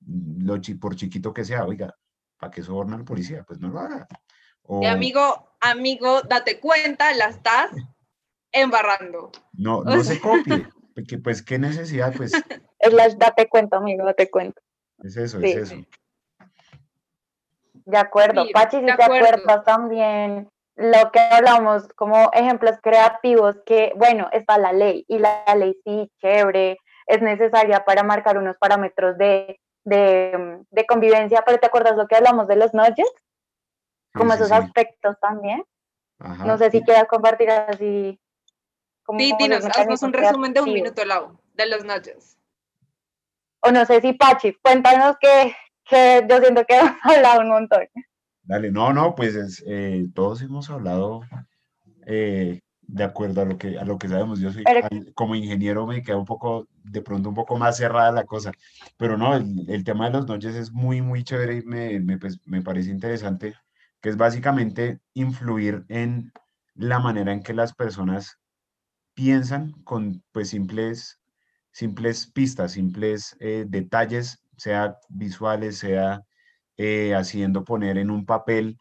lo, 0.05 0.61
por 0.79 0.95
chiquito 0.95 1.33
que 1.33 1.45
sea, 1.45 1.65
oiga, 1.65 1.93
¿Para 2.41 2.51
qué 2.51 2.63
soborna 2.63 2.95
al 2.95 3.05
policía? 3.05 3.43
Pues 3.47 3.59
no 3.59 3.69
lo 3.69 3.79
haga. 3.79 4.07
O, 4.63 4.81
Y 4.81 4.87
amigo, 4.87 5.51
amigo, 5.61 6.23
date 6.23 6.59
cuenta, 6.59 7.13
la 7.13 7.25
estás 7.25 7.69
embarrando. 8.51 9.31
no, 9.53 9.77
o 9.77 9.83
no 9.85 10.03
sea- 10.03 10.15
se 10.15 10.19
copie, 10.19 10.67
porque 10.95 11.19
pues 11.19 11.43
qué 11.43 11.59
necesidad, 11.59 12.11
pues 12.17 12.31
Slash, 12.81 13.13
date 13.17 13.47
cuenta, 13.47 13.77
amigo, 13.77 14.03
date 14.05 14.29
cuenta. 14.31 14.59
es 15.03 15.15
eso, 15.17 15.39
Sí. 15.39 15.51
es 15.51 15.55
eso. 15.71 15.75
De 17.85 17.97
acuerdo. 17.97 18.43
Sí, 18.45 18.51
Pachi, 18.53 18.79
si 18.79 18.85
te 18.85 18.91
acuerdo. 18.91 19.27
acuerdas 19.27 19.63
también 19.63 20.49
lo 20.75 21.11
que 21.11 21.19
hablamos 21.19 21.87
como 21.95 22.31
ejemplos 22.33 22.77
creativos, 22.81 23.55
que 23.67 23.93
bueno, 23.97 24.29
está 24.31 24.57
la 24.57 24.73
ley 24.73 25.05
y 25.07 25.19
la 25.19 25.43
ley 25.55 25.75
sí, 25.83 26.11
chévere, 26.21 26.77
es 27.05 27.21
necesaria 27.21 27.85
para 27.85 28.01
marcar 28.01 28.37
unos 28.39 28.57
parámetros 28.57 29.15
de, 29.19 29.59
de, 29.83 30.59
de 30.69 30.85
convivencia, 30.85 31.43
pero 31.45 31.59
¿te 31.59 31.67
acuerdas 31.67 31.95
lo 31.95 32.07
que 32.07 32.15
hablamos 32.15 32.47
de 32.47 32.55
los 32.55 32.73
nudges? 32.73 33.11
Como 34.13 34.31
sí, 34.31 34.35
esos 34.37 34.49
sí. 34.49 34.53
aspectos 34.53 35.19
también. 35.19 35.63
Ajá. 36.19 36.45
No 36.45 36.57
sé 36.57 36.69
si 36.71 36.81
quieras 36.83 37.05
compartir 37.09 37.49
así. 37.49 38.19
como 39.03 39.19
Sí, 39.19 39.33
dinos, 39.39 39.65
haznos 39.65 40.03
un 40.03 40.13
resumen 40.13 40.53
de 40.53 40.61
un 40.61 40.73
minuto, 40.73 41.03
Lau, 41.05 41.39
de 41.53 41.65
los 41.67 41.83
noches. 41.83 42.37
O 43.61 43.71
no 43.71 43.85
sé 43.85 44.01
si 44.01 44.13
Pachi, 44.13 44.53
cuéntanos 44.61 45.17
que, 45.19 45.55
que 45.85 46.25
yo 46.29 46.39
siento 46.39 46.65
que 46.65 46.75
hemos 46.79 46.95
hablado 47.03 47.41
un 47.41 47.49
montón. 47.49 47.87
Dale, 48.43 48.71
no, 48.71 48.91
no, 48.91 49.15
pues 49.15 49.35
es, 49.35 49.63
eh, 49.67 50.07
todos 50.13 50.41
hemos 50.41 50.69
hablado 50.69 51.21
eh, 52.05 52.59
de 52.91 53.05
acuerdo 53.05 53.41
a 53.41 53.45
lo 53.45 53.57
que, 53.57 53.79
a 53.79 53.85
lo 53.85 53.97
que 53.97 54.09
sabemos. 54.09 54.39
Yo 54.39 54.51
soy, 54.51 54.63
como 55.15 55.35
ingeniero 55.35 55.87
me 55.87 56.03
queda 56.03 56.17
un 56.17 56.25
poco, 56.25 56.67
de 56.83 57.01
pronto 57.01 57.29
un 57.29 57.35
poco 57.35 57.57
más 57.57 57.77
cerrada 57.77 58.11
la 58.11 58.25
cosa, 58.25 58.51
pero 58.97 59.17
no, 59.17 59.35
el, 59.35 59.65
el 59.69 59.83
tema 59.83 60.05
de 60.07 60.17
los 60.17 60.27
noches 60.27 60.55
es 60.55 60.71
muy, 60.71 61.01
muy 61.01 61.23
chévere 61.23 61.57
y 61.57 61.61
me, 61.63 61.99
me, 62.01 62.17
pues, 62.17 62.39
me 62.45 62.61
parece 62.61 62.89
interesante, 62.91 63.55
que 64.01 64.09
es 64.09 64.17
básicamente 64.17 64.99
influir 65.13 65.85
en 65.87 66.33
la 66.75 66.99
manera 66.99 67.31
en 67.31 67.43
que 67.43 67.53
las 67.53 67.73
personas 67.73 68.37
piensan 69.13 69.71
con 69.83 70.21
pues 70.33 70.49
simples, 70.49 71.21
simples 71.71 72.27
pistas, 72.27 72.73
simples 72.73 73.37
eh, 73.39 73.65
detalles, 73.67 74.43
sea 74.57 74.97
visuales, 75.09 75.77
sea 75.77 76.21
eh, 76.75 77.15
haciendo 77.15 77.63
poner 77.63 77.97
en 77.97 78.11
un 78.11 78.25
papel 78.25 78.77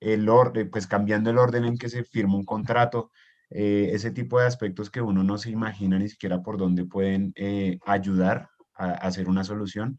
el 0.00 0.28
orden, 0.28 0.70
pues 0.70 0.86
cambiando 0.86 1.30
el 1.30 1.38
orden 1.38 1.64
en 1.64 1.76
que 1.76 1.88
se 1.88 2.04
firma 2.04 2.36
un 2.36 2.44
contrato, 2.44 3.10
eh, 3.50 3.90
ese 3.92 4.10
tipo 4.10 4.38
de 4.40 4.46
aspectos 4.46 4.90
que 4.90 5.00
uno 5.00 5.22
no 5.22 5.38
se 5.38 5.50
imagina 5.50 5.98
ni 5.98 6.08
siquiera 6.08 6.42
por 6.42 6.58
dónde 6.58 6.84
pueden 6.86 7.32
eh, 7.36 7.78
ayudar 7.86 8.48
a, 8.74 8.86
a 8.90 8.92
hacer 9.08 9.28
una 9.28 9.44
solución, 9.44 9.98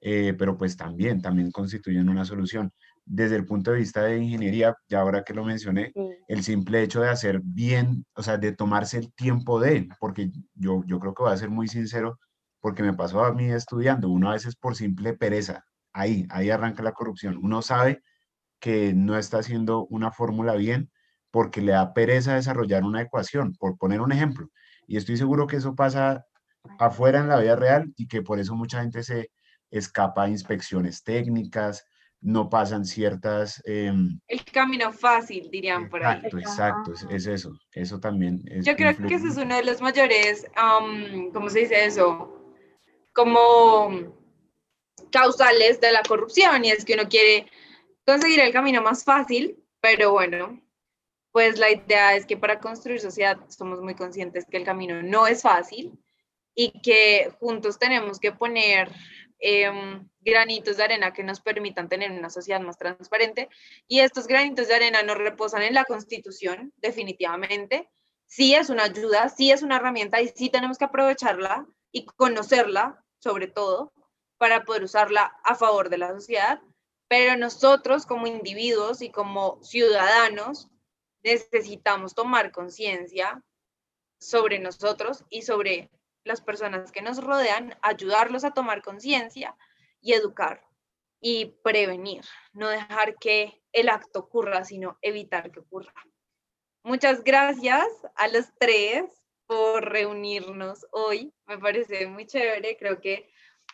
eh, 0.00 0.34
pero 0.38 0.56
pues 0.58 0.76
también, 0.76 1.22
también 1.22 1.50
constituyen 1.52 2.08
una 2.08 2.24
solución. 2.24 2.72
Desde 3.04 3.36
el 3.36 3.44
punto 3.46 3.72
de 3.72 3.78
vista 3.78 4.02
de 4.04 4.18
ingeniería, 4.18 4.74
ya 4.88 5.00
ahora 5.00 5.22
que 5.24 5.34
lo 5.34 5.44
mencioné, 5.44 5.92
Sí. 5.94 6.00
el 6.28 6.42
simple 6.44 6.82
hecho 6.82 7.00
de 7.00 7.08
hacer 7.08 7.40
bien, 7.42 8.04
o 8.14 8.22
sea, 8.22 8.36
de 8.38 8.52
tomarse 8.52 8.98
el 8.98 9.12
tiempo 9.14 9.60
de, 9.60 9.88
porque 10.00 10.30
yo, 10.54 10.82
yo 10.86 10.98
creo 11.00 11.14
que 11.14 11.22
voy 11.24 11.32
a 11.32 11.36
ser 11.36 11.50
muy 11.50 11.68
sincero, 11.68 12.18
porque 12.60 12.82
me 12.84 12.94
pasó 12.94 13.24
a 13.24 13.32
mí 13.34 13.50
estudiando, 13.50 14.08
uno 14.08 14.30
a 14.30 14.34
veces 14.34 14.54
por 14.56 14.76
simple 14.76 15.14
pereza, 15.14 15.64
ahí, 15.92 16.26
ahí 16.30 16.50
arranca 16.50 16.82
la 16.82 16.92
corrupción. 16.92 17.38
Uno 17.42 17.60
sabe 17.62 18.02
que 18.60 18.94
no 18.94 19.18
está 19.18 19.38
haciendo 19.38 19.86
una 19.86 20.12
fórmula 20.12 20.54
bien 20.54 20.90
porque 21.32 21.60
le 21.62 21.72
da 21.72 21.92
pereza 21.94 22.34
desarrollar 22.34 22.84
una 22.84 23.02
ecuación, 23.02 23.54
por 23.54 23.76
poner 23.76 24.00
un 24.00 24.12
ejemplo. 24.12 24.48
Y 24.86 24.96
estoy 24.98 25.16
seguro 25.16 25.48
que 25.48 25.56
eso 25.56 25.74
pasa 25.74 26.24
afuera 26.78 27.18
en 27.18 27.28
la 27.28 27.40
vida 27.40 27.56
real 27.56 27.92
y 27.96 28.06
que 28.06 28.22
por 28.22 28.38
eso 28.38 28.54
mucha 28.54 28.82
gente 28.82 29.02
se 29.02 29.30
escapa 29.70 30.24
a 30.24 30.28
inspecciones 30.28 31.02
técnicas, 31.02 31.84
no 32.20 32.48
pasan 32.48 32.84
ciertas... 32.84 33.60
em, 33.64 34.20
El 34.28 34.44
camino 34.44 34.92
fácil, 34.92 35.48
dirían 35.50 35.88
por 35.88 36.04
ahí. 36.04 36.18
Exacto, 36.18 36.38
exacto, 36.38 36.92
es, 36.92 37.06
es 37.10 37.26
eso, 37.26 37.58
eso 37.72 37.98
también 37.98 38.42
es 38.46 38.64
Yo 38.64 38.76
creo 38.76 38.90
influye 38.90 39.08
que 39.08 39.14
ese 39.16 39.28
es 39.28 39.36
uno 39.38 39.56
de 39.56 39.64
los 39.64 39.80
mayores, 39.80 40.46
am, 40.54 41.30
¿cómo 41.32 41.48
se 41.48 41.60
dice 41.60 41.84
eso? 41.86 42.54
Como 43.14 44.12
causales 45.10 45.80
de 45.80 45.92
la 45.92 46.02
corrupción 46.02 46.64
y 46.64 46.70
es 46.70 46.84
que 46.84 46.94
uno 46.94 47.08
quiere 47.08 47.46
conseguir 48.06 48.40
el 48.40 48.52
camino 48.52 48.82
más 48.82 49.02
fácil, 49.02 49.58
pero 49.80 50.12
bueno, 50.12 50.61
pues 51.32 51.58
la 51.58 51.70
idea 51.70 52.14
es 52.14 52.26
que 52.26 52.36
para 52.36 52.60
construir 52.60 53.00
sociedad 53.00 53.38
somos 53.48 53.80
muy 53.80 53.94
conscientes 53.94 54.44
que 54.48 54.58
el 54.58 54.64
camino 54.64 55.02
no 55.02 55.26
es 55.26 55.42
fácil 55.42 55.98
y 56.54 56.80
que 56.82 57.32
juntos 57.40 57.78
tenemos 57.78 58.20
que 58.20 58.32
poner 58.32 58.90
em, 59.38 60.08
granitos 60.20 60.76
de 60.76 60.84
arena 60.84 61.12
que 61.12 61.24
nos 61.24 61.40
permitan 61.40 61.88
tener 61.88 62.12
una 62.12 62.28
sociedad 62.28 62.60
más 62.60 62.78
transparente 62.78 63.48
y 63.88 64.00
estos 64.00 64.26
granitos 64.26 64.68
de 64.68 64.74
arena 64.74 65.02
no 65.02 65.14
reposan 65.14 65.62
en 65.62 65.74
la 65.74 65.84
constitución, 65.84 66.72
definitivamente, 66.76 67.88
sí 68.26 68.54
es 68.54 68.70
una 68.70 68.84
ayuda, 68.84 69.30
sí 69.30 69.50
es 69.50 69.62
una 69.62 69.76
herramienta 69.76 70.20
y 70.20 70.28
sí 70.28 70.50
tenemos 70.50 70.78
que 70.78 70.84
aprovecharla 70.84 71.66
y 71.90 72.04
conocerla, 72.04 73.04
sobre 73.18 73.46
todo, 73.46 73.92
para 74.38 74.64
poder 74.64 74.84
usarla 74.84 75.36
a 75.44 75.54
favor 75.54 75.88
de 75.88 75.98
la 75.98 76.08
sociedad. 76.12 76.60
Pero 77.08 77.36
nosotros 77.36 78.06
como 78.06 78.26
individuos 78.26 79.02
y 79.02 79.10
como 79.10 79.62
ciudadanos 79.62 80.68
necesitamos 81.22 82.14
tomar 82.14 82.52
conciencia 82.52 83.42
sobre 84.18 84.58
nosotros 84.58 85.24
y 85.30 85.42
sobre 85.42 85.90
las 86.24 86.40
personas 86.40 86.92
que 86.92 87.02
nos 87.02 87.22
rodean, 87.22 87.76
ayudarlos 87.82 88.44
a 88.44 88.52
tomar 88.52 88.82
conciencia 88.82 89.56
y 90.00 90.12
educar 90.12 90.62
y 91.20 91.56
prevenir, 91.62 92.24
no 92.52 92.68
dejar 92.68 93.16
que 93.18 93.62
el 93.72 93.88
acto 93.88 94.20
ocurra, 94.20 94.64
sino 94.64 94.98
evitar 95.02 95.50
que 95.50 95.60
ocurra. 95.60 95.94
Muchas 96.84 97.22
gracias 97.22 97.86
a 98.16 98.26
los 98.28 98.46
tres 98.58 99.04
por 99.46 99.88
reunirnos 99.88 100.84
hoy. 100.90 101.32
Me 101.46 101.58
parece 101.58 102.06
muy 102.08 102.26
chévere. 102.26 102.76
Creo 102.76 103.00
que 103.00 103.30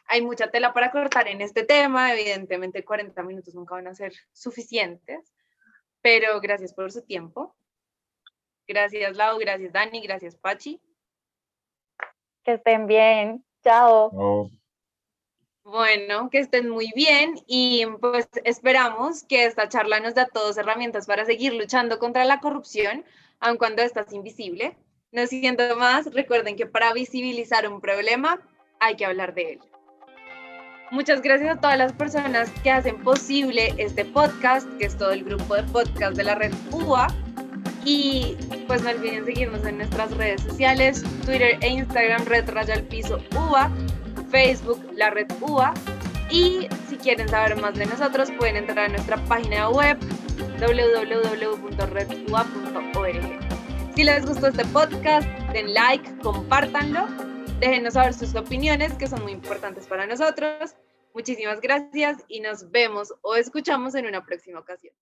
hay 0.06 0.20
mucha 0.20 0.50
tela 0.50 0.74
para 0.74 0.90
cortar 0.90 1.26
en 1.26 1.40
este 1.40 1.64
tema. 1.64 2.12
Evidentemente 2.12 2.84
40 2.84 3.22
minutos 3.22 3.54
nunca 3.54 3.76
van 3.76 3.87
a 3.87 3.94
ser 3.94 4.12
suficientes, 4.32 5.32
pero 6.09 6.40
gracias 6.40 6.73
por 6.73 6.90
su 6.90 7.03
tiempo. 7.03 7.55
Gracias 8.66 9.14
Lau, 9.14 9.38
gracias 9.38 9.75
Dani, 9.75 10.01
gracias 10.01 10.37
Pachi. 10.37 10.81
Que 12.42 12.55
estén 12.55 12.87
bien. 12.87 13.44
Chao. 13.62 14.11
No, 14.14 14.51
Bueno, 15.64 16.31
que 16.31 16.38
estén 16.38 16.71
muy 16.71 16.90
bien 16.94 17.35
y 17.47 17.85
pues 18.01 18.27
esperamos 18.44 19.23
que 19.25 19.44
esta 19.44 19.68
charla 19.68 20.01
nos 20.01 20.14
dé 20.14 20.23
a 20.23 20.29
todos 20.29 20.57
herramientas 20.57 21.07
para 21.07 21.27
seguir 21.27 21.53
luchando 21.53 21.99
contra 21.99 22.25
la 22.25 22.40
corrupción, 22.40 23.05
aun 23.38 23.59
cuando 23.59 23.83
esta 23.83 24.01
es 24.01 24.12
invisible. 24.14 24.79
No 25.12 25.27
siendo 25.27 25.77
más, 25.77 26.11
recuerden 26.14 26.57
que 26.57 26.64
para 26.64 26.94
visibilizar 26.94 27.68
un 27.68 27.83
problema 27.83 28.40
hay 28.81 28.97
que 28.97 29.05
hablar 29.05 29.35
de 29.35 29.53
él. 29.53 29.61
Muchas 30.90 31.20
gracias 31.20 31.55
a 31.57 31.61
todas 31.61 31.77
las 31.77 31.92
personas 31.92 32.51
que 32.62 32.70
hacen 32.70 32.98
posible 33.03 33.74
este 33.77 34.07
podcast, 34.07 34.66
que 34.79 34.87
es 34.87 34.96
todo 34.96 35.11
el 35.11 35.22
grupo 35.22 35.55
de 35.55 35.62
podcast 35.64 36.16
de 36.16 36.24
la 36.24 36.35
red 36.35 36.55
UA. 36.72 37.09
Y 37.85 38.38
pues 38.66 38.83
no 38.83 38.90
olviden 38.90 39.27
seguirnos 39.27 39.66
en 39.66 39.77
nuestras 39.79 40.16
redes 40.16 40.40
sociales, 40.42 41.05
Twitter 41.27 41.59
e 41.61 41.68
Instagram, 41.68 42.24
Red 42.24 42.48
Raya 42.51 42.74
al 42.74 42.85
Piso 42.85 43.20
UA, 43.35 43.70
Facebook, 44.31 44.83
la 44.96 45.11
red 45.11 45.27
UA. 45.40 45.74
Y 46.31 46.68
si 46.88 46.96
quieren 46.96 47.29
saber 47.29 47.61
más 47.61 47.74
de 47.74 47.85
nosotros, 47.85 48.31
pueden 48.38 48.57
entrar 48.57 48.87
a 48.87 48.88
nuestra 48.88 49.18
página 49.27 49.68
web 49.68 49.98
www.redua.org. 50.59 51.79
Si 53.94 54.05
les 54.05 54.24
gustó 54.24 54.46
este 54.46 54.64
podcast, 54.66 55.29
den 55.53 55.74
like, 55.74 56.11
compártanlo, 56.22 57.07
déjenos 57.61 57.94
saber 57.94 58.14
sus 58.14 58.35
opiniones 58.35 58.92
que 58.94 59.07
son 59.07 59.23
muy 59.23 59.33
importantes 59.33 59.87
para 59.87 60.07
nosotros. 60.07 60.75
Muchísimas 61.14 61.61
gracias 61.61 62.25
y 62.29 62.40
nos 62.40 62.71
vemos 62.71 63.12
o 63.23 63.35
escuchamos 63.35 63.95
en 63.95 64.07
una 64.07 64.24
próxima 64.24 64.61
ocasión. 64.61 64.95